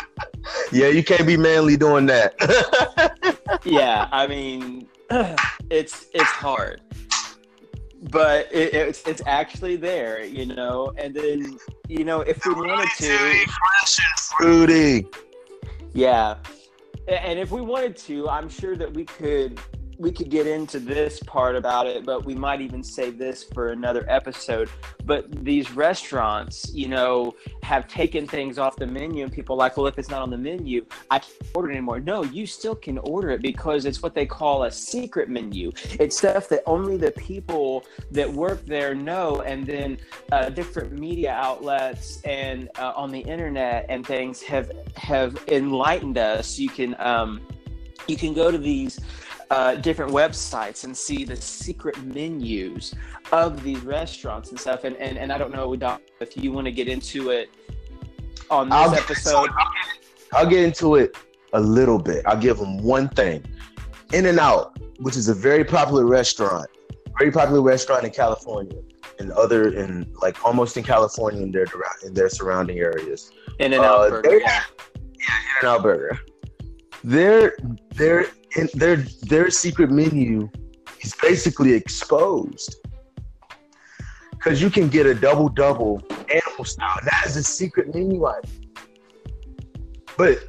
[0.71, 2.35] Yeah, you can't be manly doing that.
[3.63, 4.87] yeah, I mean,
[5.69, 6.81] it's it's hard,
[8.11, 10.93] but it, it's it's actually there, you know.
[10.97, 15.07] And then you know, if we wanted to, fresh and fruity.
[15.93, 16.37] Yeah,
[17.07, 19.59] and if we wanted to, I'm sure that we could
[19.97, 23.69] we could get into this part about it, but we might even save this for
[23.69, 24.69] another episode.
[25.05, 29.77] But these restaurants, you know, have taken things off the menu, and people are like,
[29.77, 31.99] well, if it's not on the menu, I can't order it anymore.
[31.99, 35.71] No, you still can order it because it's what they call a secret menu.
[35.99, 39.97] It's stuff that only the people that work there know, and then
[40.31, 46.57] uh, different media outlets and uh, on the internet and things have have enlightened us.
[46.59, 47.41] You can um,
[48.07, 48.99] you can go to these
[49.51, 52.93] uh, different websites and see the secret menus
[53.31, 54.83] of these restaurants and stuff.
[54.83, 57.49] And and, and I don't know, Doc, if you want to get into it
[58.49, 59.43] on this I'll episode.
[59.45, 59.57] into it.
[59.57, 60.01] I'll get-
[60.33, 61.15] I'll get into it
[61.53, 62.25] a little bit.
[62.25, 63.45] I'll give them one thing.
[64.11, 66.67] In and Out, which is a very popular restaurant,
[67.19, 68.77] very popular restaurant in California
[69.19, 71.65] and other in like almost in California and their
[72.05, 73.31] in their surrounding areas.
[73.59, 74.39] In and out Uh, burger.
[74.39, 74.63] yeah.
[75.13, 76.19] In and Out Burger.
[77.03, 77.55] Their
[77.93, 80.49] their in their their secret menu
[81.01, 82.75] is basically exposed.
[84.39, 86.99] Cause you can get a double double animal style.
[87.03, 88.49] That is a secret menu item.
[90.17, 90.47] But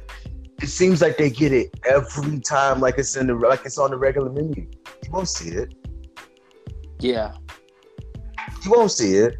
[0.61, 3.91] it seems like they get it every time, like it's in the like it's on
[3.91, 4.69] the regular menu.
[5.03, 5.73] You won't see it.
[6.99, 7.33] Yeah.
[8.63, 9.35] You won't see it.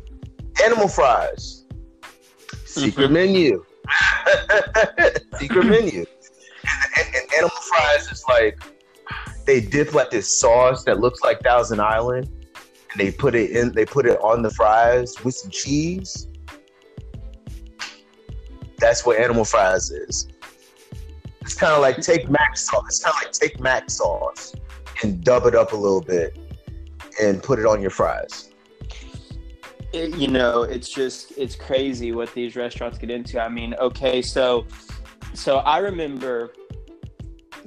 [0.63, 1.65] Animal fries.
[2.65, 3.13] Secret Mhm.
[3.13, 3.65] menu.
[5.39, 6.05] Secret menu.
[7.37, 8.59] Animal fries is like
[9.45, 12.27] they dip like this sauce that looks like Thousand Island,
[12.91, 13.71] and they put it in.
[13.71, 16.27] They put it on the fries with some cheese.
[18.79, 20.27] That's what animal fries is.
[21.41, 22.83] It's kind of like take mac sauce.
[22.87, 24.53] It's kind of like take mac sauce
[25.01, 26.37] and dub it up a little bit
[27.21, 28.51] and put it on your fries.
[29.93, 34.21] it, you know it's just it's crazy what these restaurants get into i mean okay
[34.21, 34.65] so
[35.33, 36.51] so i remember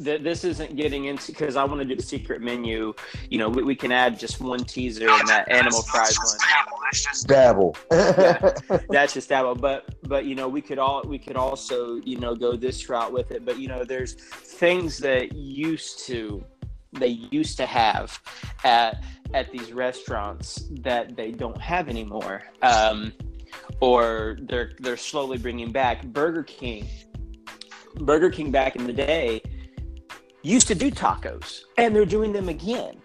[0.00, 2.94] that this isn't getting into because i want to do the secret menu.
[3.28, 6.38] You know we, we can add just one teaser in that animal fries one.
[6.84, 7.76] Let's just dabble.
[8.88, 12.34] that's just that but but you know we could all we could also you know
[12.34, 13.44] go this route with it.
[13.44, 16.44] But you know there's things that used to
[16.92, 18.20] they used to have
[18.64, 22.42] at at these restaurants that they don't have anymore.
[22.62, 23.12] Um
[23.80, 26.88] or they're they're slowly bringing back burger king.
[27.96, 29.42] Burger king back in the day
[30.42, 31.62] used to do tacos.
[31.76, 32.96] And they're doing them again.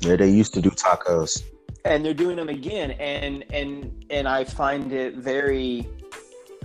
[0.00, 1.42] Yeah, they used to do tacos.
[1.84, 2.92] and they're doing them again.
[2.92, 5.88] And and and i find it very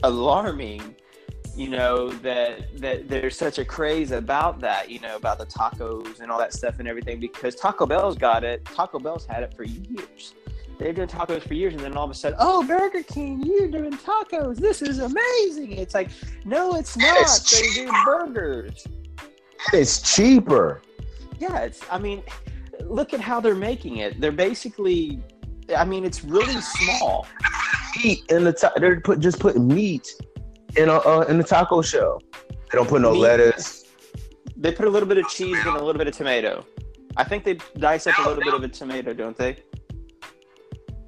[0.04, 0.96] alarming
[1.56, 6.20] you know that that there's such a craze about that you know about the tacos
[6.20, 8.66] and all that stuff and everything because taco bell's got it.
[8.66, 10.34] Taco bell's had it for years.
[10.78, 13.70] They've done tacos for years and then all of a sudden oh burger king you're
[13.70, 14.58] doing tacos.
[14.58, 15.72] This is amazing.
[15.72, 16.10] It's like
[16.44, 17.22] no it's not.
[17.22, 18.86] It's they do burgers
[19.74, 20.82] It's cheaper.
[21.40, 21.82] yeah, it's.
[21.92, 22.24] I mean,
[22.82, 24.20] look at how they're making it.
[24.22, 25.22] They're basically.
[25.76, 27.28] I mean, it's really small.
[28.04, 30.10] Meat in the ta- they're put just putting meat
[30.76, 32.22] in a uh, in the taco shell.
[32.72, 33.20] They don't put no Meat.
[33.20, 33.86] lettuce.
[34.58, 36.66] They put a little bit of cheese and a little bit of tomato.
[37.18, 39.58] I think they dice up a little bit of a tomato, don't they?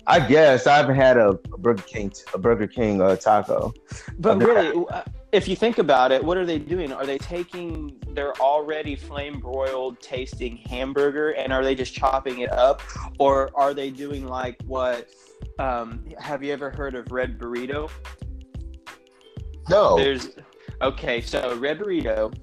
[0.07, 3.73] I guess I haven't had a, Burger King a Burger King uh, taco.
[4.17, 6.93] But really, uh, if you think about it, what are they doing?
[6.93, 12.51] Are they taking their already flame broiled tasting hamburger and are they just chopping it
[12.51, 12.81] up,
[13.19, 15.09] or are they doing like what?
[15.59, 17.89] Um, have you ever heard of red burrito?
[19.69, 20.29] No, There's
[20.81, 22.33] okay, so Red Burrito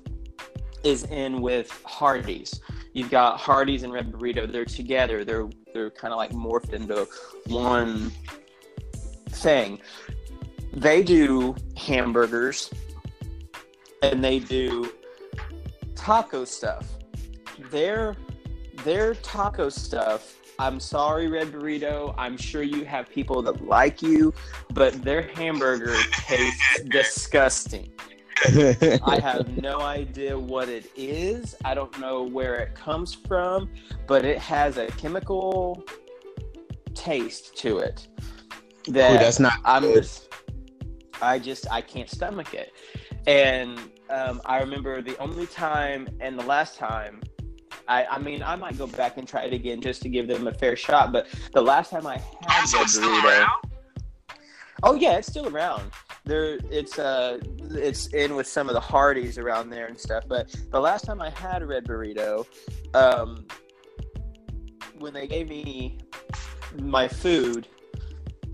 [0.83, 2.61] is in with Hardee's.
[2.92, 4.51] You've got Hardee's and Red Burrito.
[4.51, 5.25] They're together.
[5.25, 7.09] They're they're kind of like morphed into
[7.47, 8.12] one
[9.31, 9.81] thing.
[10.75, 12.71] They do hamburgers
[14.03, 14.93] and they do
[15.95, 16.87] taco stuff.
[17.71, 18.17] Their
[18.85, 20.37] their taco stuff.
[20.59, 22.15] I'm sorry, Red Burrito.
[22.17, 24.35] I'm sure you have people that like you,
[24.73, 27.91] but their hamburger tastes disgusting.
[28.45, 31.57] I have no idea what it is.
[31.65, 33.71] I don't know where it comes from,
[34.07, 35.85] but it has a chemical
[36.95, 38.07] taste to it
[38.89, 40.03] that Ooh, that's not I'm good.
[40.03, 40.29] just,
[41.23, 42.73] I just, I can't stomach it.
[43.27, 43.79] And
[44.11, 47.23] um, I remember the only time and the last time,
[47.89, 50.47] I, I mean, I might go back and try it again just to give them
[50.47, 51.12] a fair shot.
[51.12, 53.47] But the last time I had the burrito,
[54.83, 55.91] oh yeah, it's still around.
[56.25, 60.25] There, it's uh, it's in with some of the Hardee's around there and stuff.
[60.27, 62.47] But the last time I had a red burrito,
[62.95, 63.47] um,
[64.99, 65.99] when they gave me
[66.81, 67.69] my food,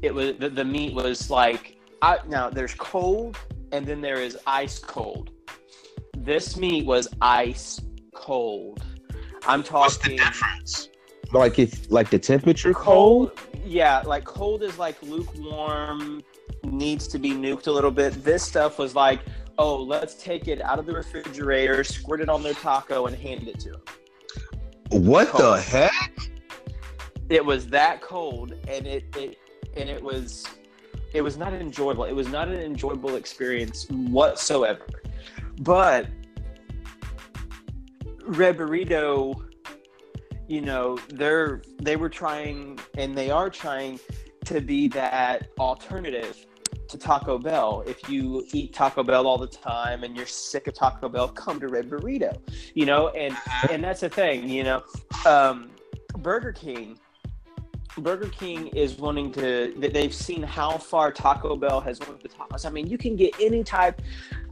[0.03, 3.37] it was the, the meat was like I, now there's cold
[3.73, 5.31] and then there is ice cold.
[6.17, 7.81] This meat was ice
[8.15, 8.83] cold.
[9.47, 9.81] I'm talking.
[9.81, 10.89] What's the difference?
[11.33, 13.37] Like if like the temperature cold?
[13.37, 16.23] cold yeah like cold is like lukewarm
[16.65, 19.21] needs to be nuked a little bit this stuff was like
[19.59, 23.47] oh let's take it out of the refrigerator squirt it on their taco and hand
[23.47, 23.81] it to them
[24.91, 26.19] What the heck?
[27.29, 29.39] it was that cold and it, it
[29.77, 30.47] and it was
[31.13, 34.87] it was not enjoyable it was not an enjoyable experience whatsoever
[35.61, 36.07] but
[38.25, 39.35] red burrito
[40.49, 43.99] you know they're they were trying and they are trying
[44.45, 46.47] to be that alternative
[46.91, 47.85] to Taco Bell.
[47.87, 51.61] If you eat Taco Bell all the time and you're sick of Taco Bell, come
[51.61, 52.37] to Red Burrito.
[52.75, 53.37] You know, and
[53.71, 54.83] and that's the thing, you know.
[55.25, 55.71] Um,
[56.19, 56.99] Burger King
[57.99, 62.29] Burger King is wanting to they've seen how far Taco Bell has went with the
[62.29, 62.65] tacos.
[62.65, 64.01] I mean, you can get any type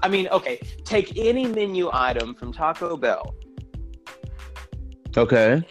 [0.03, 3.34] I mean, okay, take any menu item from Taco Bell
[5.16, 5.66] Okay.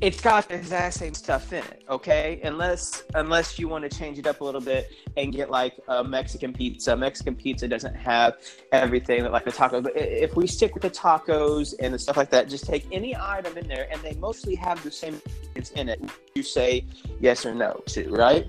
[0.00, 4.18] It's got the exact same stuff in it okay unless unless you want to change
[4.18, 8.34] it up a little bit and get like a mexican pizza mexican pizza doesn't have
[8.72, 12.16] everything that like a taco but if we stick with the tacos and the stuff
[12.16, 15.70] like that just take any item in there and they mostly have the same ingredients
[15.72, 16.00] in it
[16.34, 16.84] you say
[17.20, 18.46] yes or no to right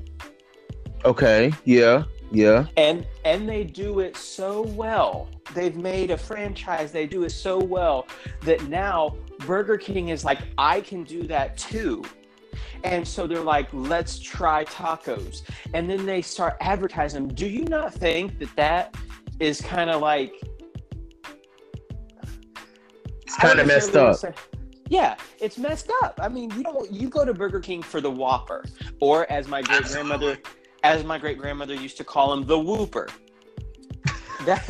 [1.05, 1.51] Okay.
[1.63, 2.03] Yeah.
[2.31, 2.67] Yeah.
[2.77, 7.57] and and they do it so well they've made a franchise they do it so
[7.57, 8.07] well
[8.41, 12.03] that now burger king is like i can do that too
[12.83, 15.41] and so they're like let's try tacos
[15.73, 17.35] and then they start advertising them.
[17.35, 18.95] do you not think that that
[19.39, 20.33] is kind of like
[23.29, 24.17] It's kind of messed up.
[24.89, 26.19] yeah, it's messed up.
[26.19, 28.65] I mean, you don't you go to Burger King for the Whopper,
[28.99, 30.39] or as my great grandmother,
[30.81, 33.07] as my great grandmother used to call him, the Whooper.
[34.45, 34.65] That,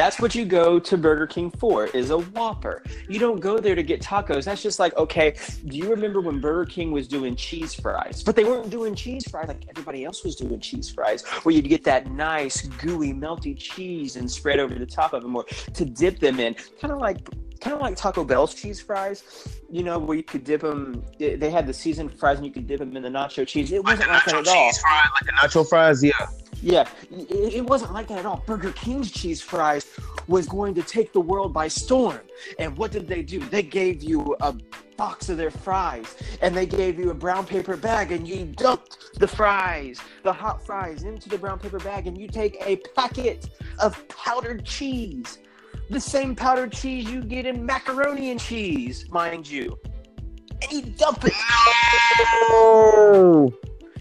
[0.00, 2.82] that's what you go to Burger King for is a Whopper.
[3.06, 4.46] You don't go there to get tacos.
[4.46, 5.36] That's just like okay.
[5.66, 8.22] Do you remember when Burger King was doing cheese fries?
[8.22, 11.68] But they weren't doing cheese fries like everybody else was doing cheese fries, where you'd
[11.68, 15.44] get that nice gooey melty cheese and spread over the top of them, or
[15.74, 17.18] to dip them in, kind of like
[17.60, 19.22] kind of like Taco Bell's cheese fries.
[19.70, 21.04] You know, where you could dip them.
[21.18, 23.70] They had the seasoned fries, and you could dip them in the nacho cheese.
[23.70, 24.72] It wasn't like that at all.
[24.72, 26.02] fries, like the nacho fries.
[26.02, 26.26] Yeah.
[26.62, 28.42] Yeah, it, it wasn't like that at all.
[28.46, 29.86] Burger King's cheese fries
[30.28, 32.20] was going to take the world by storm.
[32.58, 33.40] And what did they do?
[33.40, 34.54] They gave you a
[34.96, 39.18] box of their fries and they gave you a brown paper bag and you dumped
[39.18, 43.48] the fries, the hot fries into the brown paper bag and you take a packet
[43.78, 45.38] of powdered cheese.
[45.88, 49.78] The same powdered cheese you get in macaroni and cheese, mind you.
[50.62, 51.32] And you dump it
[52.52, 53.52] Oh.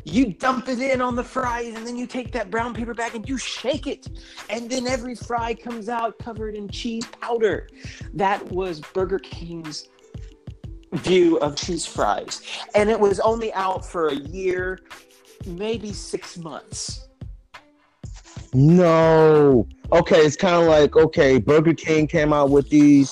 [0.04, 3.16] You dump it in on the fries and then you take that brown paper bag
[3.16, 4.08] and you shake it.
[4.50, 7.70] And then every fry comes out covered in cheese powder.
[8.14, 9.90] That was burger king's
[10.94, 12.42] view of cheese fries.
[12.76, 14.80] And it was only out for a year
[15.46, 17.08] maybe six months.
[18.54, 19.68] No.
[19.92, 23.10] Okay, it's kind of like okay, Burger King came out with these,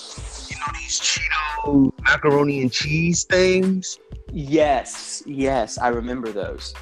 [0.74, 3.98] these Cheeto macaroni and cheese things.
[4.32, 6.74] yes yes i remember those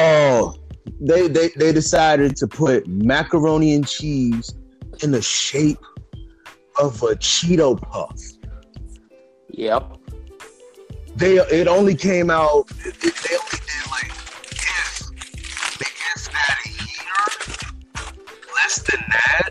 [0.00, 0.54] Oh,
[1.00, 4.54] they they they decided to put macaroni and cheese
[5.02, 5.78] in the shape
[6.80, 8.18] of a Cheeto puff.
[9.50, 9.96] yep
[11.16, 12.70] They it only came out.
[12.84, 14.12] It, it- they only did like
[14.52, 17.24] if they if that year,
[18.54, 19.50] less than that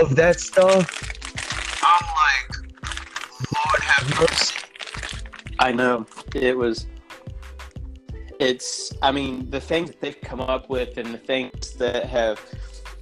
[0.00, 1.09] of that stuff.
[5.58, 6.86] I know it was.
[8.38, 8.92] It's.
[9.02, 12.40] I mean, the things that they've come up with, and the things that have,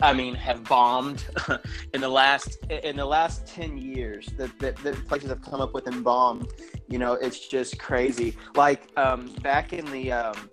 [0.00, 1.24] I mean, have bombed
[1.94, 4.26] in the last in the last ten years.
[4.36, 6.48] That that, that places have come up with and bombed.
[6.88, 8.36] You know, it's just crazy.
[8.54, 10.50] Like um, back in the um,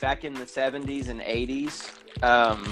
[0.00, 1.90] back in the seventies and eighties,
[2.22, 2.70] um,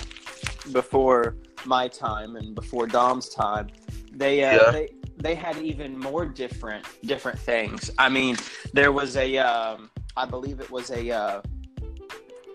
[0.73, 3.69] before my time and before Dom's time,
[4.13, 4.71] they uh, Yeah.
[4.71, 7.91] they they had even more different different things.
[7.99, 8.37] I mean,
[8.73, 11.43] there was a um, I believe it was a uh,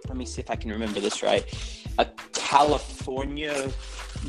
[0.08, 1.44] let me see if I can remember this right,
[1.98, 3.70] a California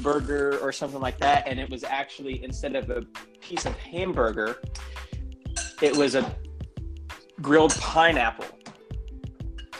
[0.02, 3.02] burger or something like that, and it was actually instead of a
[3.40, 4.60] piece of hamburger,
[5.80, 6.34] it was a
[7.40, 8.46] grilled pineapple.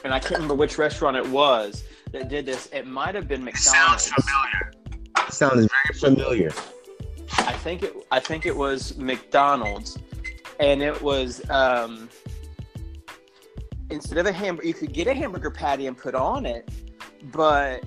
[0.05, 1.83] And I can't remember which restaurant it was
[2.13, 2.69] that did this.
[2.73, 4.05] It might have been McDonald's.
[4.05, 4.73] Sounds familiar.
[5.31, 6.51] Sounds very familiar.
[7.37, 7.95] I think it.
[8.11, 9.99] I think it was McDonald's,
[10.61, 12.09] and it was um,
[13.91, 16.69] instead of a hamburger, you could get a hamburger patty and put on it,
[17.33, 17.85] but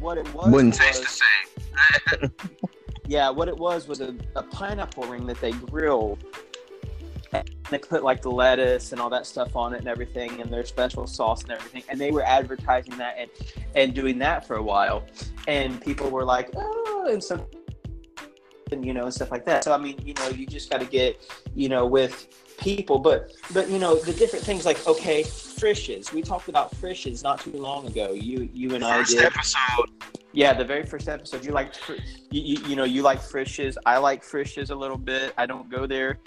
[0.00, 2.30] what it was Wouldn't was, taste the same.
[3.06, 6.24] Yeah, what it was was a, a pineapple ring that they grilled.
[7.32, 10.50] And they put like the lettuce and all that stuff on it and everything, and
[10.50, 11.82] their special sauce and everything.
[11.88, 13.30] And they were advertising that and
[13.74, 15.04] and doing that for a while.
[15.46, 17.46] And people were like, oh, and so
[18.72, 19.64] and you know and stuff like that.
[19.64, 21.20] So I mean, you know, you just got to get
[21.54, 26.12] you know with people, but but you know the different things like okay, Frisch's.
[26.12, 28.12] We talked about Frisch's not too long ago.
[28.12, 29.24] You you and First I did.
[29.26, 29.90] episode.
[30.32, 31.44] Yeah, the very first episode.
[31.44, 31.94] You like Fr-
[32.30, 33.76] you, you, you know, you like Frisch's.
[33.84, 35.34] I like Frisch's a little bit.
[35.36, 36.18] I don't go there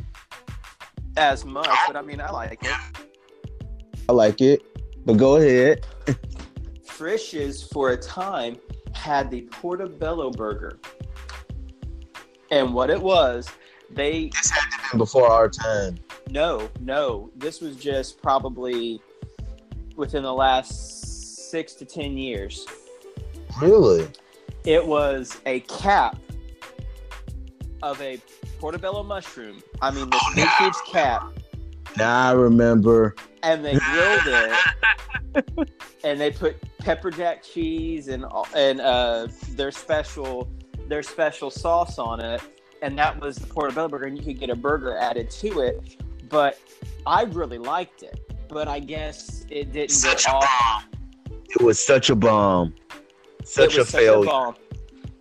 [1.18, 2.76] as much, but I mean, I like it.
[4.08, 4.62] I like it,
[5.06, 5.86] but go ahead.
[6.86, 8.58] Frisch's for a time
[8.94, 10.80] had the Portobello burger,
[12.52, 13.48] and what it was,
[13.90, 15.98] they This had to be before our time.
[16.30, 19.02] no, no, this was just probably
[19.96, 22.66] within the last six to ten years.
[23.62, 24.08] Really?
[24.66, 26.18] It was a cap
[27.84, 28.20] of a
[28.60, 29.62] portobello mushroom.
[29.82, 31.24] I mean, this big, huge cap,
[31.98, 33.16] Now I remember.
[33.44, 35.70] and they grilled it,
[36.04, 38.26] and they put pepper jack cheese and
[38.56, 40.50] and uh, their special
[40.88, 42.42] their special sauce on it,
[42.82, 44.06] and that was the portobello burger.
[44.06, 45.98] And you could get a burger added to it,
[46.30, 46.60] but
[47.06, 48.20] I really liked it.
[48.48, 50.86] But I guess it didn't Such go a off.
[50.90, 51.40] bomb.
[51.50, 52.76] It was such a bomb.
[53.44, 54.26] Such it a was failure.
[54.30, 54.56] bomb.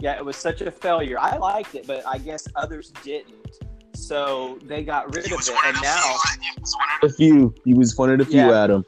[0.01, 1.19] Yeah, it was such a failure.
[1.19, 3.35] I liked it, but I guess others didn't.
[3.95, 6.03] So they got rid of it, and now,
[6.43, 7.55] He was one of the few.
[7.65, 8.63] He was one of the few, Yeah.
[8.65, 8.85] Adam.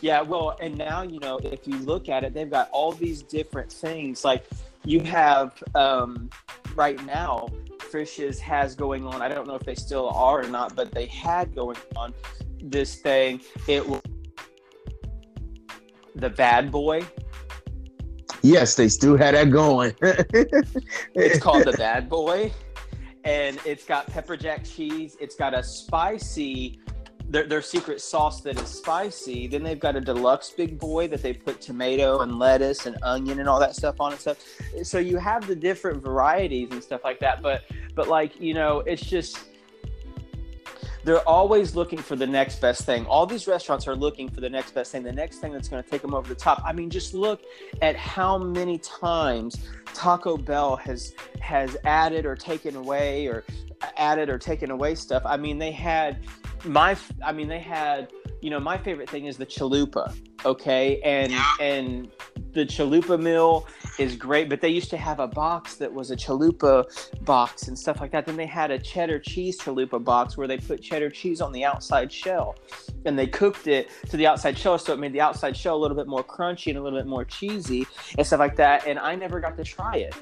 [0.00, 3.22] yeah, well, and now you know, if you look at it, they've got all these
[3.22, 4.24] different things.
[4.24, 4.44] Like
[4.84, 6.30] you have um,
[6.74, 9.22] right now, Frisch's has going on.
[9.22, 12.14] I don't know if they still are or not, but they had going on
[12.62, 13.40] this thing.
[13.68, 14.00] It was
[16.14, 17.06] the Bad Boy.
[18.42, 19.94] Yes, they still had that going.
[21.14, 22.52] It's called the Bad Boy,
[23.24, 25.16] and it's got pepper jack cheese.
[25.20, 26.80] It's got a spicy,
[27.32, 29.46] their, their secret sauce that is spicy.
[29.46, 33.40] Then they've got a deluxe Big Boy that they put tomato and lettuce and onion
[33.40, 34.36] and all that stuff on and stuff.
[34.82, 37.40] So you have the different varieties and stuff like that.
[37.40, 37.62] But
[37.94, 39.38] but like you know, it's just
[41.04, 43.06] they're always looking for the next best thing.
[43.06, 45.82] All these restaurants are looking for the next best thing, the next thing that's going
[45.82, 46.62] to take them over the top.
[46.64, 47.42] I mean, just look
[47.80, 49.56] at how many times
[49.94, 53.42] Taco Bell has has added or taken away or
[53.96, 55.22] added or taken away stuff.
[55.24, 56.18] I mean, they had
[56.64, 61.00] my I mean, they had, you know, my favorite thing is the chalupa, okay?
[61.02, 62.10] And and
[62.52, 63.66] the chalupa meal
[63.98, 66.84] is great, but they used to have a box that was a chalupa
[67.24, 68.26] box and stuff like that.
[68.26, 71.64] Then they had a cheddar cheese chalupa box where they put cheddar cheese on the
[71.64, 72.56] outside shell
[73.04, 75.80] and they cooked it to the outside shell so it made the outside shell a
[75.80, 77.86] little bit more crunchy and a little bit more cheesy
[78.18, 78.86] and stuff like that.
[78.86, 80.14] And I never got to try it.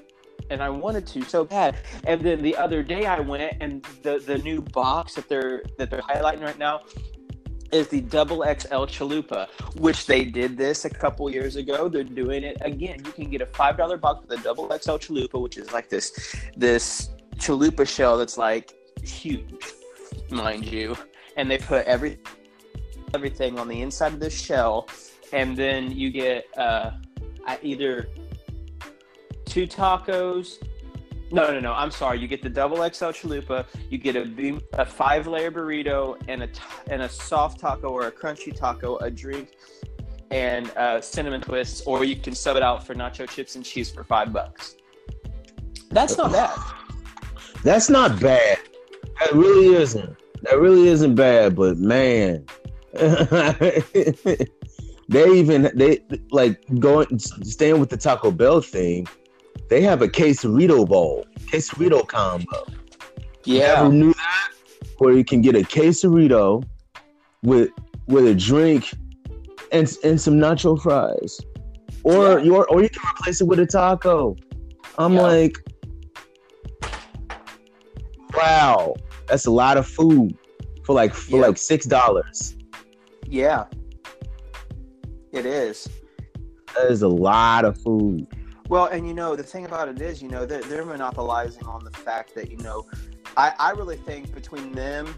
[0.51, 1.77] And I wanted to so bad.
[2.05, 5.91] And then the other day I went and the, the new box that they're that
[5.91, 6.83] they're highlighting right now
[7.73, 11.89] is the double XL chalupa, which they did this a couple years ago.
[11.89, 13.01] They're doing it again.
[13.05, 15.89] You can get a five dollar box with a double XL chalupa, which is like
[15.89, 19.65] this this chalupa shell that's like huge,
[20.31, 20.97] mind you.
[21.37, 22.19] And they put every
[23.15, 24.89] everything on the inside of this shell,
[25.33, 26.93] and then you get uh,
[27.63, 28.09] either
[29.51, 30.63] two tacos.
[31.33, 31.73] No, no, no.
[31.73, 32.19] I'm sorry.
[32.19, 33.67] You get the double XL chalupa.
[33.91, 36.49] You get a a five layer burrito and a
[36.89, 39.51] and a soft taco or a crunchy taco, a drink,
[40.31, 41.83] and uh, cinnamon twists.
[41.83, 44.77] Or you can sub it out for nacho chips and cheese for five bucks.
[45.91, 46.59] That's not bad.
[47.63, 48.59] That's not bad.
[49.19, 50.17] That really isn't.
[50.43, 51.55] That really isn't bad.
[51.55, 52.47] But man,
[55.09, 59.07] they even they like going staying with the Taco Bell thing.
[59.71, 62.65] They have a quesarito bowl, quesarito combo.
[63.45, 63.81] You Yeah.
[63.83, 64.49] ever knew that?
[64.99, 66.65] Where you can get a quesarito
[67.43, 67.71] with
[68.09, 68.93] with a drink
[69.71, 71.41] and and some nacho fries,
[72.03, 72.45] or Yeah.
[72.45, 74.37] your or you can replace it with a taco.
[74.99, 75.23] I'm Yeah.
[75.23, 75.57] like,
[78.37, 78.95] wow,
[79.29, 80.37] that's a lot of food
[80.85, 81.47] for like for Yeah.
[81.47, 82.57] like six dollars.
[83.29, 83.65] Yeah.
[85.33, 85.89] It is.
[86.75, 88.27] That is a lot of food.
[88.71, 91.83] Well, and you know, the thing about it is, you know, they're, they're monopolizing on
[91.83, 92.87] the fact that, you know,
[93.37, 95.13] I, I really think between them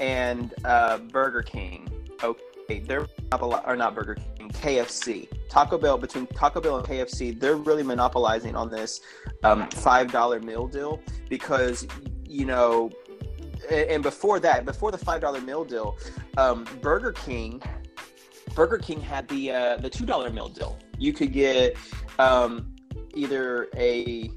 [0.00, 1.86] and uh, Burger King,
[2.24, 7.38] okay, they're monopoli- or not Burger King, KFC, Taco Bell, between Taco Bell and KFC,
[7.38, 9.02] they're really monopolizing on this
[9.44, 11.86] um, $5 meal deal because,
[12.26, 12.90] you know,
[13.70, 15.98] and before that, before the $5 meal deal,
[16.38, 17.62] um, Burger King
[18.54, 20.78] Burger King had the uh, the two dollar meal deal.
[20.98, 21.76] You could get
[22.20, 22.74] um,
[23.14, 24.30] either a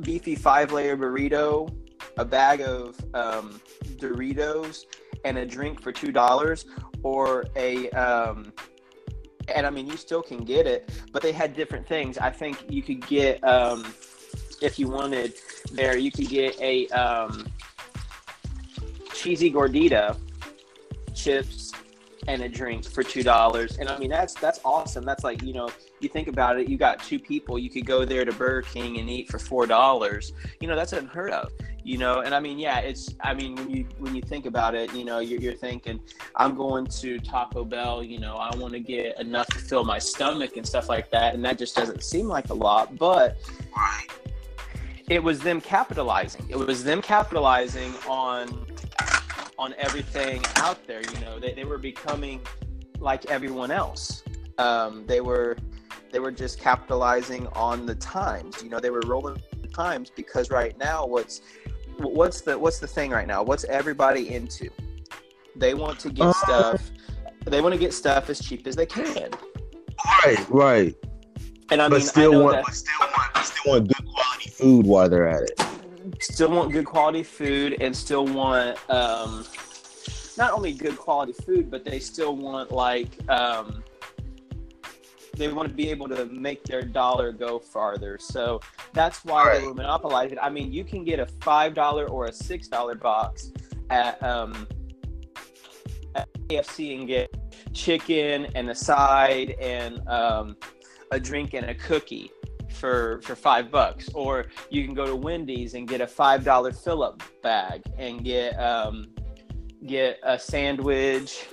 [0.00, 1.72] beefy five layer burrito,
[2.16, 3.60] a bag of um,
[3.96, 4.84] Doritos,
[5.24, 6.66] and a drink for two dollars,
[7.02, 8.52] or a um,
[9.54, 12.18] and I mean you still can get it, but they had different things.
[12.18, 13.92] I think you could get um,
[14.60, 15.34] if you wanted
[15.72, 17.46] there, you could get a um,
[19.12, 20.16] cheesy gordita,
[21.14, 21.72] chips,
[22.28, 23.78] and a drink for two dollars.
[23.78, 25.04] And I mean that's that's awesome.
[25.04, 25.70] That's like you know
[26.00, 28.98] you think about it, you got two people, you could go there to Burger King
[28.98, 30.32] and eat for four dollars.
[30.60, 31.52] You know that's unheard of.
[31.84, 34.74] You know, and I mean yeah, it's I mean when you when you think about
[34.74, 36.00] it, you know you're, you're thinking
[36.36, 38.02] I'm going to Taco Bell.
[38.02, 41.34] You know I want to get enough to fill my stomach and stuff like that,
[41.34, 43.36] and that just doesn't seem like a lot, but.
[45.10, 46.46] It was them capitalizing.
[46.48, 48.64] It was them capitalizing on
[49.58, 51.02] on everything out there.
[51.02, 52.40] You know, they, they were becoming
[52.98, 54.22] like everyone else.
[54.58, 55.56] Um, they were
[56.12, 58.62] they were just capitalizing on the times.
[58.62, 61.40] You know, they were rolling the times because right now, what's
[61.98, 63.42] what's the what's the thing right now?
[63.42, 64.70] What's everybody into?
[65.56, 66.90] They want to get uh, stuff.
[67.44, 69.30] They want to get stuff as cheap as they can.
[70.24, 70.94] Right, right.
[71.70, 74.06] And I but mean, still I want, that, but still want, but still want good
[74.06, 75.71] quality food while they're at it.
[76.22, 79.44] Still want good quality food and still want um,
[80.36, 83.82] not only good quality food, but they still want like um,
[85.36, 88.18] they want to be able to make their dollar go farther.
[88.20, 88.60] So
[88.92, 89.60] that's why Right.
[89.60, 90.38] they were monopolizing.
[90.40, 93.50] I mean, you can get a five dollar or a six dollar box
[93.90, 94.66] at um,
[96.14, 97.34] at KFC and get
[97.72, 100.56] chicken and a side and um,
[101.10, 102.30] a drink and a cookie
[102.82, 104.10] for for five bucks.
[104.12, 108.24] Or you can go to Wendy's and get a five dollar fill up bag and
[108.24, 109.06] get um,
[109.86, 111.46] get a sandwich.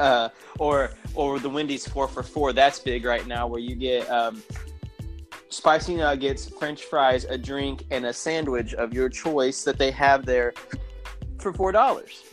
[0.00, 2.52] Uh, or or the Wendy's four for four.
[2.52, 4.42] That's big right now, where you get um,
[5.48, 10.26] spicy nuggets, French fries, a drink, and a sandwich of your choice that they have
[10.26, 10.54] there
[11.38, 12.24] for four dollars.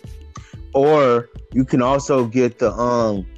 [0.74, 3.28] Or you can also get the um.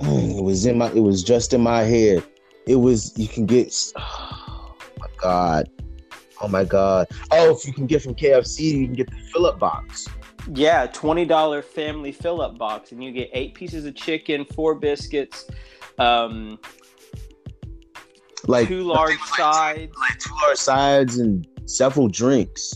[0.00, 0.90] It was in my.
[0.92, 2.22] It was just in my head.
[2.66, 3.12] It was.
[3.18, 3.74] You can get.
[4.96, 5.70] Oh my god.
[6.40, 7.06] Oh my god.
[7.30, 10.06] Oh, if you can get from KFC, you can get the fill-up box.
[10.52, 14.74] Yeah, twenty dollar family fill up box, and you get eight pieces of chicken, four
[14.74, 15.46] biscuits,
[15.98, 16.58] um,
[18.46, 19.96] Like two large like- sides.
[19.98, 22.74] like two large sides and several drinks.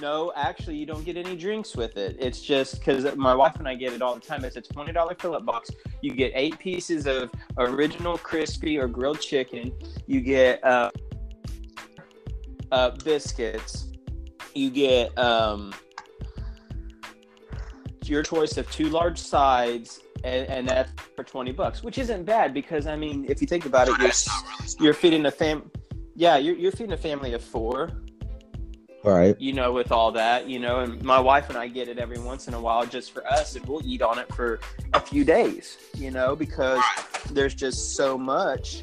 [0.00, 2.16] No, actually, you don't get any drinks with it.
[2.20, 4.44] It's just because my wife and I get it all the time.
[4.44, 5.70] It's a twenty dollar fill up box.
[6.02, 9.72] You get eight pieces of original crispy or grilled chicken.
[10.06, 10.90] You get uh,
[12.70, 13.86] uh, biscuits.
[14.54, 15.74] You get um,
[18.04, 22.52] your choice of two large sides, and, and that's for twenty bucks, which isn't bad
[22.52, 24.12] because I mean, if you think about it, you're
[24.78, 25.70] you're feeding a fam.
[26.14, 27.90] Yeah, you're, you're feeding a family of four
[29.06, 29.40] Right.
[29.40, 32.18] you know, with all that, you know, and my wife and I get it every
[32.18, 34.58] once in a while just for us, and we'll eat on it for
[34.94, 36.82] a few days, you know, because
[37.30, 38.82] there's just so much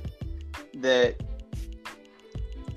[0.76, 1.21] that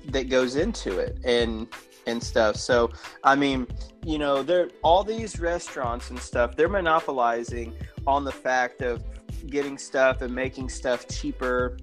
[0.09, 1.67] that goes into it and
[2.05, 2.57] and stuff.
[2.57, 2.91] So,
[3.23, 3.65] I mean,
[4.05, 7.73] you know, they're all these restaurants and stuff, they're monopolizing
[8.05, 9.03] on the fact of
[9.49, 11.77] getting stuff and making stuff cheaper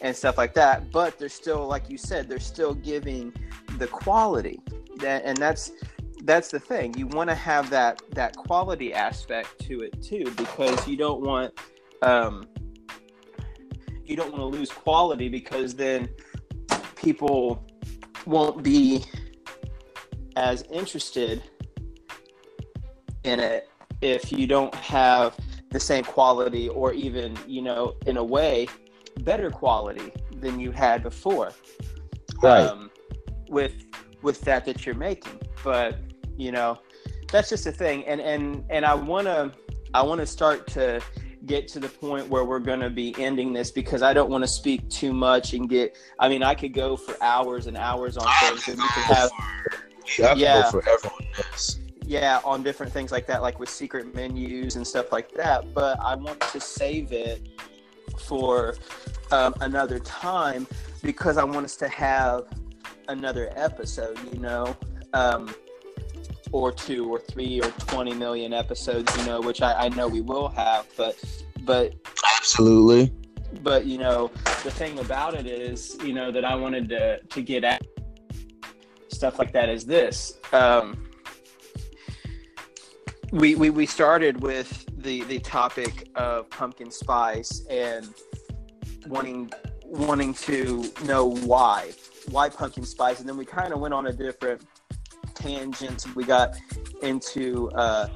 [0.00, 3.32] and stuff like that, but they're still like you said, they're still giving
[3.78, 4.60] the quality.
[4.98, 5.72] That and that's
[6.24, 6.96] that's the thing.
[6.96, 11.58] You want to have that that quality aspect to it too because you don't want
[12.02, 12.46] um
[14.04, 16.08] you don't want to lose quality because then
[16.96, 17.64] people
[18.24, 19.04] won't be
[20.36, 21.42] as interested
[23.24, 23.68] in it
[24.00, 25.36] if you don't have
[25.70, 28.66] the same quality or even you know in a way
[29.20, 31.52] better quality than you had before.
[32.42, 32.66] Right.
[32.66, 32.90] um,
[33.48, 33.74] with
[34.22, 35.40] with that that you're making.
[35.62, 35.98] But
[36.36, 36.78] you know,
[37.30, 38.04] that's just a thing.
[38.06, 39.52] And and and I wanna
[39.94, 41.00] I wanna start to
[41.46, 44.48] get to the point where we're gonna be ending this because I don't want to
[44.48, 45.96] speak too much and get.
[46.18, 49.30] I mean, I could go for hours and hours on things, and we could have
[50.18, 50.70] Yeah, I Yeah.
[50.70, 51.44] forever on
[52.06, 55.74] yeah on different things like that, like with secret menus and stuff like that.
[55.74, 57.42] But I want to save it
[58.18, 58.76] for
[59.32, 60.66] um, another time
[61.02, 62.44] because I want us to have
[63.08, 64.76] another episode, you know,
[65.12, 65.54] um,
[66.52, 70.20] or two or three or 20 million episodes, you know, which I, I know we
[70.20, 71.16] will have, but,
[71.62, 71.94] but,
[72.38, 73.12] Absolutely.
[73.62, 74.30] but, you know,
[74.64, 77.84] the thing about it is, you know, that I wanted to, to get at
[79.08, 80.38] stuff like that is this.
[80.52, 81.08] Um,
[83.32, 88.08] we, we, we started with the, the topic of pumpkin spice and
[89.06, 89.50] wanting
[89.84, 91.92] wanting to know why
[92.30, 94.62] why pumpkin spice, and then we kind of went on a different
[95.34, 96.04] tangent.
[96.14, 96.56] We got
[97.02, 98.08] into uh,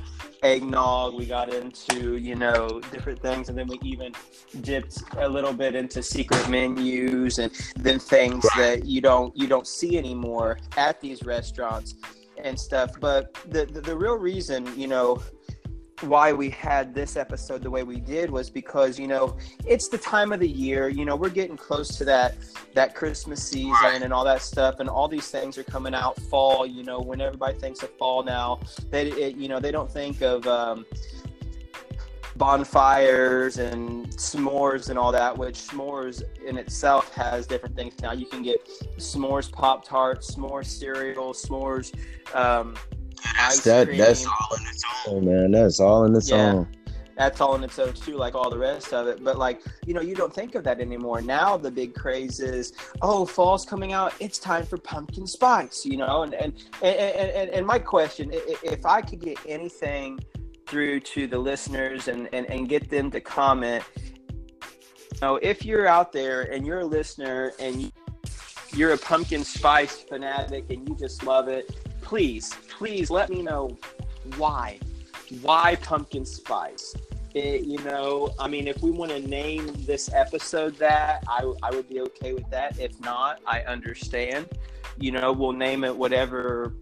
[0.43, 4.13] eggnog, we got into you know different things, and then we even
[4.61, 9.67] dipped a little bit into secret menus and then things that you don't you don't
[9.67, 11.95] see anymore at these restaurants
[12.43, 12.91] and stuff.
[13.01, 15.23] But the the, the real reason, you know
[16.03, 19.36] why we had this episode the way we did was because you know
[19.66, 22.36] it's the time of the year you know we're getting close to that
[22.74, 26.64] that christmas season and all that stuff and all these things are coming out fall
[26.64, 28.59] you know when everybody thinks of fall now
[28.90, 30.86] they it, you know they don't think of um,
[32.40, 37.92] bonfires and s'mores and all that which s'mores in itself has different things.
[38.01, 41.92] Now you can get s'mores pop tarts s'mores cereal s'mores
[42.34, 42.74] um,
[43.37, 45.51] that's that that's all in its own, oh, man.
[45.51, 46.53] That's all in its yeah.
[46.53, 46.68] own.
[47.16, 49.23] That's all in its own too, like all the rest of it.
[49.23, 51.21] But like, you know, you don't think of that anymore.
[51.21, 54.14] Now the big craze is, oh, fall's coming out.
[54.21, 55.85] It's time for pumpkin spice.
[55.85, 60.21] You know, and and and and, and my question, if I could get anything
[60.66, 65.87] through to the listeners and and, and get them to comment, you know, if you're
[65.87, 67.91] out there and you're a listener and you,
[68.73, 71.71] you're a pumpkin spice fanatic and you just love it
[72.11, 73.79] please, please let me know
[74.37, 74.81] why.
[75.43, 76.93] Why pumpkin spice?
[77.35, 81.71] It, you know, I mean, if we want to name this episode that, I, I
[81.71, 82.81] would be okay with that.
[82.81, 84.49] If not, I understand.
[84.99, 86.75] You know, we'll name it whatever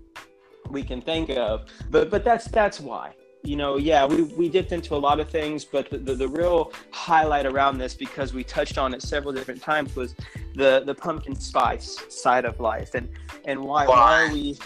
[0.71, 1.67] we can think of.
[1.91, 3.13] But but that's that's why.
[3.45, 6.29] You know, yeah, we, we dipped into a lot of things, but the, the, the
[6.29, 10.15] real highlight around this, because we touched on it several different times, was
[10.57, 13.09] the, the pumpkin spice side of life and,
[13.45, 13.97] and why, why?
[13.97, 14.59] why are we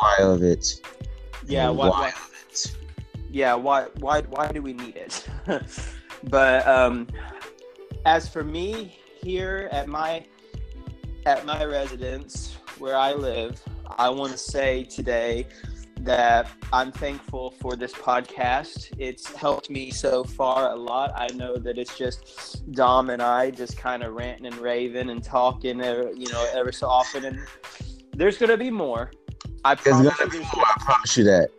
[0.00, 0.80] why of it.
[1.46, 2.12] Yeah, why, why, why
[2.48, 2.76] it.
[3.30, 5.26] Yeah, why why why do we need it?
[6.24, 7.06] but um,
[8.06, 10.24] as for me here at my
[11.26, 13.62] at my residence where I live,
[13.98, 15.46] I want to say today
[16.00, 18.90] that I'm thankful for this podcast.
[18.98, 21.12] It's helped me so far a lot.
[21.14, 25.22] I know that it's just Dom and I just kind of ranting and raving and
[25.22, 27.26] talking, uh, you know, ever so often.
[27.26, 27.38] And
[28.14, 29.10] there's going to be more.
[29.64, 31.50] I promise, you more, I promise you that.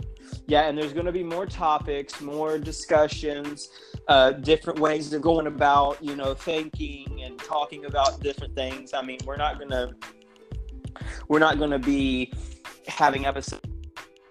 [0.48, 3.70] Yeah, and there's going to be more topics, more discussions,
[4.08, 8.94] uh, different ways of going about, you know, thinking and talking about different things.
[8.94, 9.96] I mean, we're not going to
[11.28, 12.34] we're not to be
[12.88, 13.62] having episodes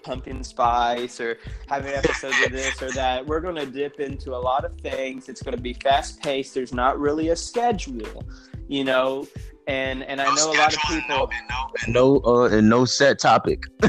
[0.03, 1.38] pumpkin spice or
[1.68, 3.24] having episodes of this or that.
[3.26, 5.28] We're going to dip into a lot of things.
[5.28, 6.55] It's going to be fast paced.
[6.55, 8.24] There's not really a schedule,
[8.66, 9.26] you know
[9.66, 12.68] and and no I know a lot of people and no and no, uh, and
[12.68, 13.64] no set topic.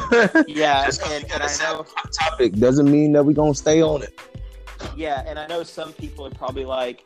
[0.47, 4.19] yeah, and, and I know topic doesn't mean that we're gonna stay on it.
[4.95, 7.05] Yeah, and I know some people are probably like,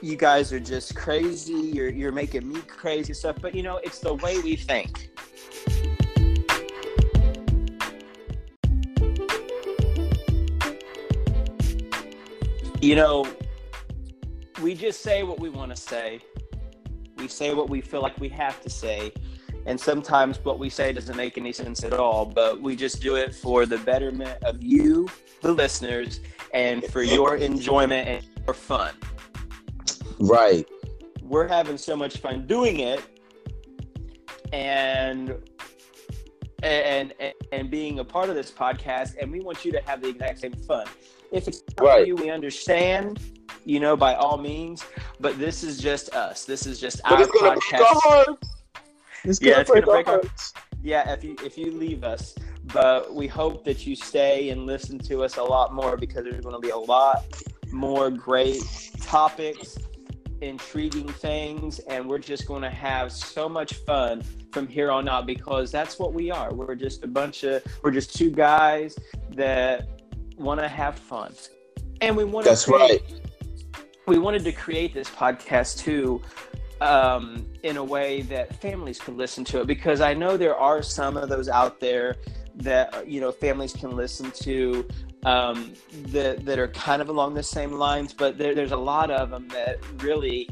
[0.00, 1.52] "You guys are just crazy.
[1.52, 5.10] You're you're making me crazy stuff." But you know, it's the way we think.
[12.80, 13.24] You know,
[14.60, 16.20] we just say what we want to say
[17.22, 19.12] we say what we feel like we have to say.
[19.64, 23.14] And sometimes what we say doesn't make any sense at all, but we just do
[23.14, 25.08] it for the betterment of you,
[25.40, 26.18] the listeners,
[26.52, 28.92] and for your enjoyment and your fun.
[30.18, 30.68] Right.
[31.22, 33.00] We're having so much fun doing it.
[34.52, 35.34] And
[36.64, 40.02] and, and and being a part of this podcast, and we want you to have
[40.02, 40.86] the exact same fun.
[41.32, 42.00] If it's not right.
[42.02, 43.18] for you, we understand
[43.64, 44.84] you know, by all means.
[45.20, 46.44] But this is just us.
[46.44, 47.78] This is just but our it's gonna podcast.
[47.78, 48.38] Break our
[49.24, 50.54] It's yeah, it's gonna break our hearts.
[50.82, 52.34] Yeah, if you if you leave us,
[52.72, 56.42] but we hope that you stay and listen to us a lot more because there's
[56.42, 57.24] going to be a lot
[57.70, 58.62] more great
[59.00, 59.78] topics,
[60.40, 65.26] intriguing things, and we're just going to have so much fun from here on out
[65.26, 66.52] because that's what we are.
[66.52, 68.96] We're just a bunch of we're just two guys
[69.30, 69.88] that
[70.36, 71.32] want to have fun,
[72.00, 72.50] and we want to.
[72.50, 73.21] That's right
[74.06, 76.20] we wanted to create this podcast too
[76.80, 80.82] um, in a way that families could listen to it because I know there are
[80.82, 82.16] some of those out there
[82.56, 84.86] that you know families can listen to
[85.24, 85.72] um,
[86.08, 89.30] that that are kind of along the same lines, but there, there's a lot of
[89.30, 90.48] them that really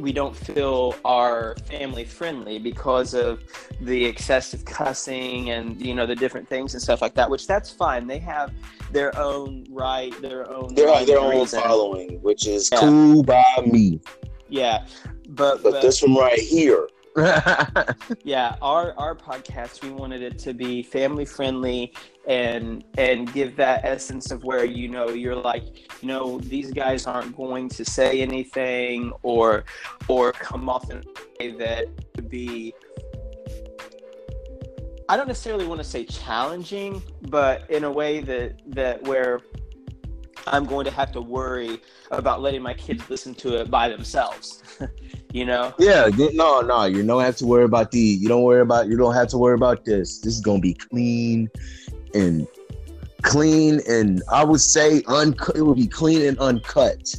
[0.00, 3.42] we don't feel are family friendly because of
[3.80, 7.70] the excessive cussing and you know the different things and stuff like that which that's
[7.70, 8.06] fine.
[8.06, 8.52] They have
[8.92, 12.80] their own right their own they have their own following which is yeah.
[12.80, 14.00] cool by me.
[14.48, 14.86] Yeah
[15.30, 16.88] but, but, but this one right here
[18.24, 21.92] yeah, our our podcast we wanted it to be family friendly
[22.28, 27.06] and and give that essence of where you know you're like you know these guys
[27.06, 29.64] aren't going to say anything or
[30.06, 31.02] or come off in a
[31.40, 32.72] way that would be
[35.08, 39.40] I don't necessarily want to say challenging, but in a way that that where
[40.46, 41.80] I'm going to have to worry
[42.10, 44.62] about letting my kids listen to it by themselves.
[45.32, 45.74] you know?
[45.78, 48.00] Yeah, no, no, you don't have to worry about the.
[48.00, 48.88] You don't worry about.
[48.88, 50.20] You don't have to worry about this.
[50.20, 51.50] This is gonna be clean
[52.14, 52.46] and
[53.22, 55.56] clean, and I would say uncut.
[55.56, 57.14] It would be clean and uncut.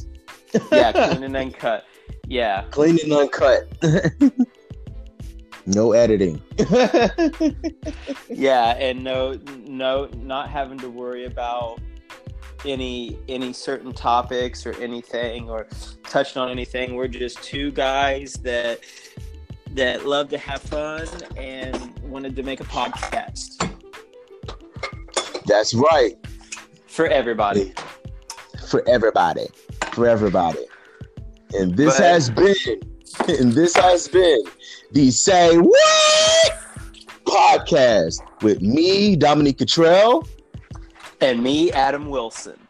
[0.70, 1.86] yeah, clean and uncut.
[2.26, 3.68] Yeah, clean and uncut.
[5.66, 6.42] no editing.
[8.28, 11.80] yeah, and no, no, not having to worry about
[12.64, 15.66] any any certain topics or anything or
[16.04, 16.94] touched on anything.
[16.94, 18.80] We're just two guys that
[19.72, 23.58] that love to have fun and wanted to make a podcast.
[25.46, 26.14] That's right.
[26.86, 27.72] For everybody.
[28.68, 29.46] For everybody.
[29.92, 30.66] For everybody.
[31.54, 32.80] And this but, has been
[33.28, 34.42] and this has been
[34.92, 36.52] the Say What
[37.24, 40.26] podcast with me, Dominique Cottrell.
[41.22, 42.61] And me, Adam Wilson.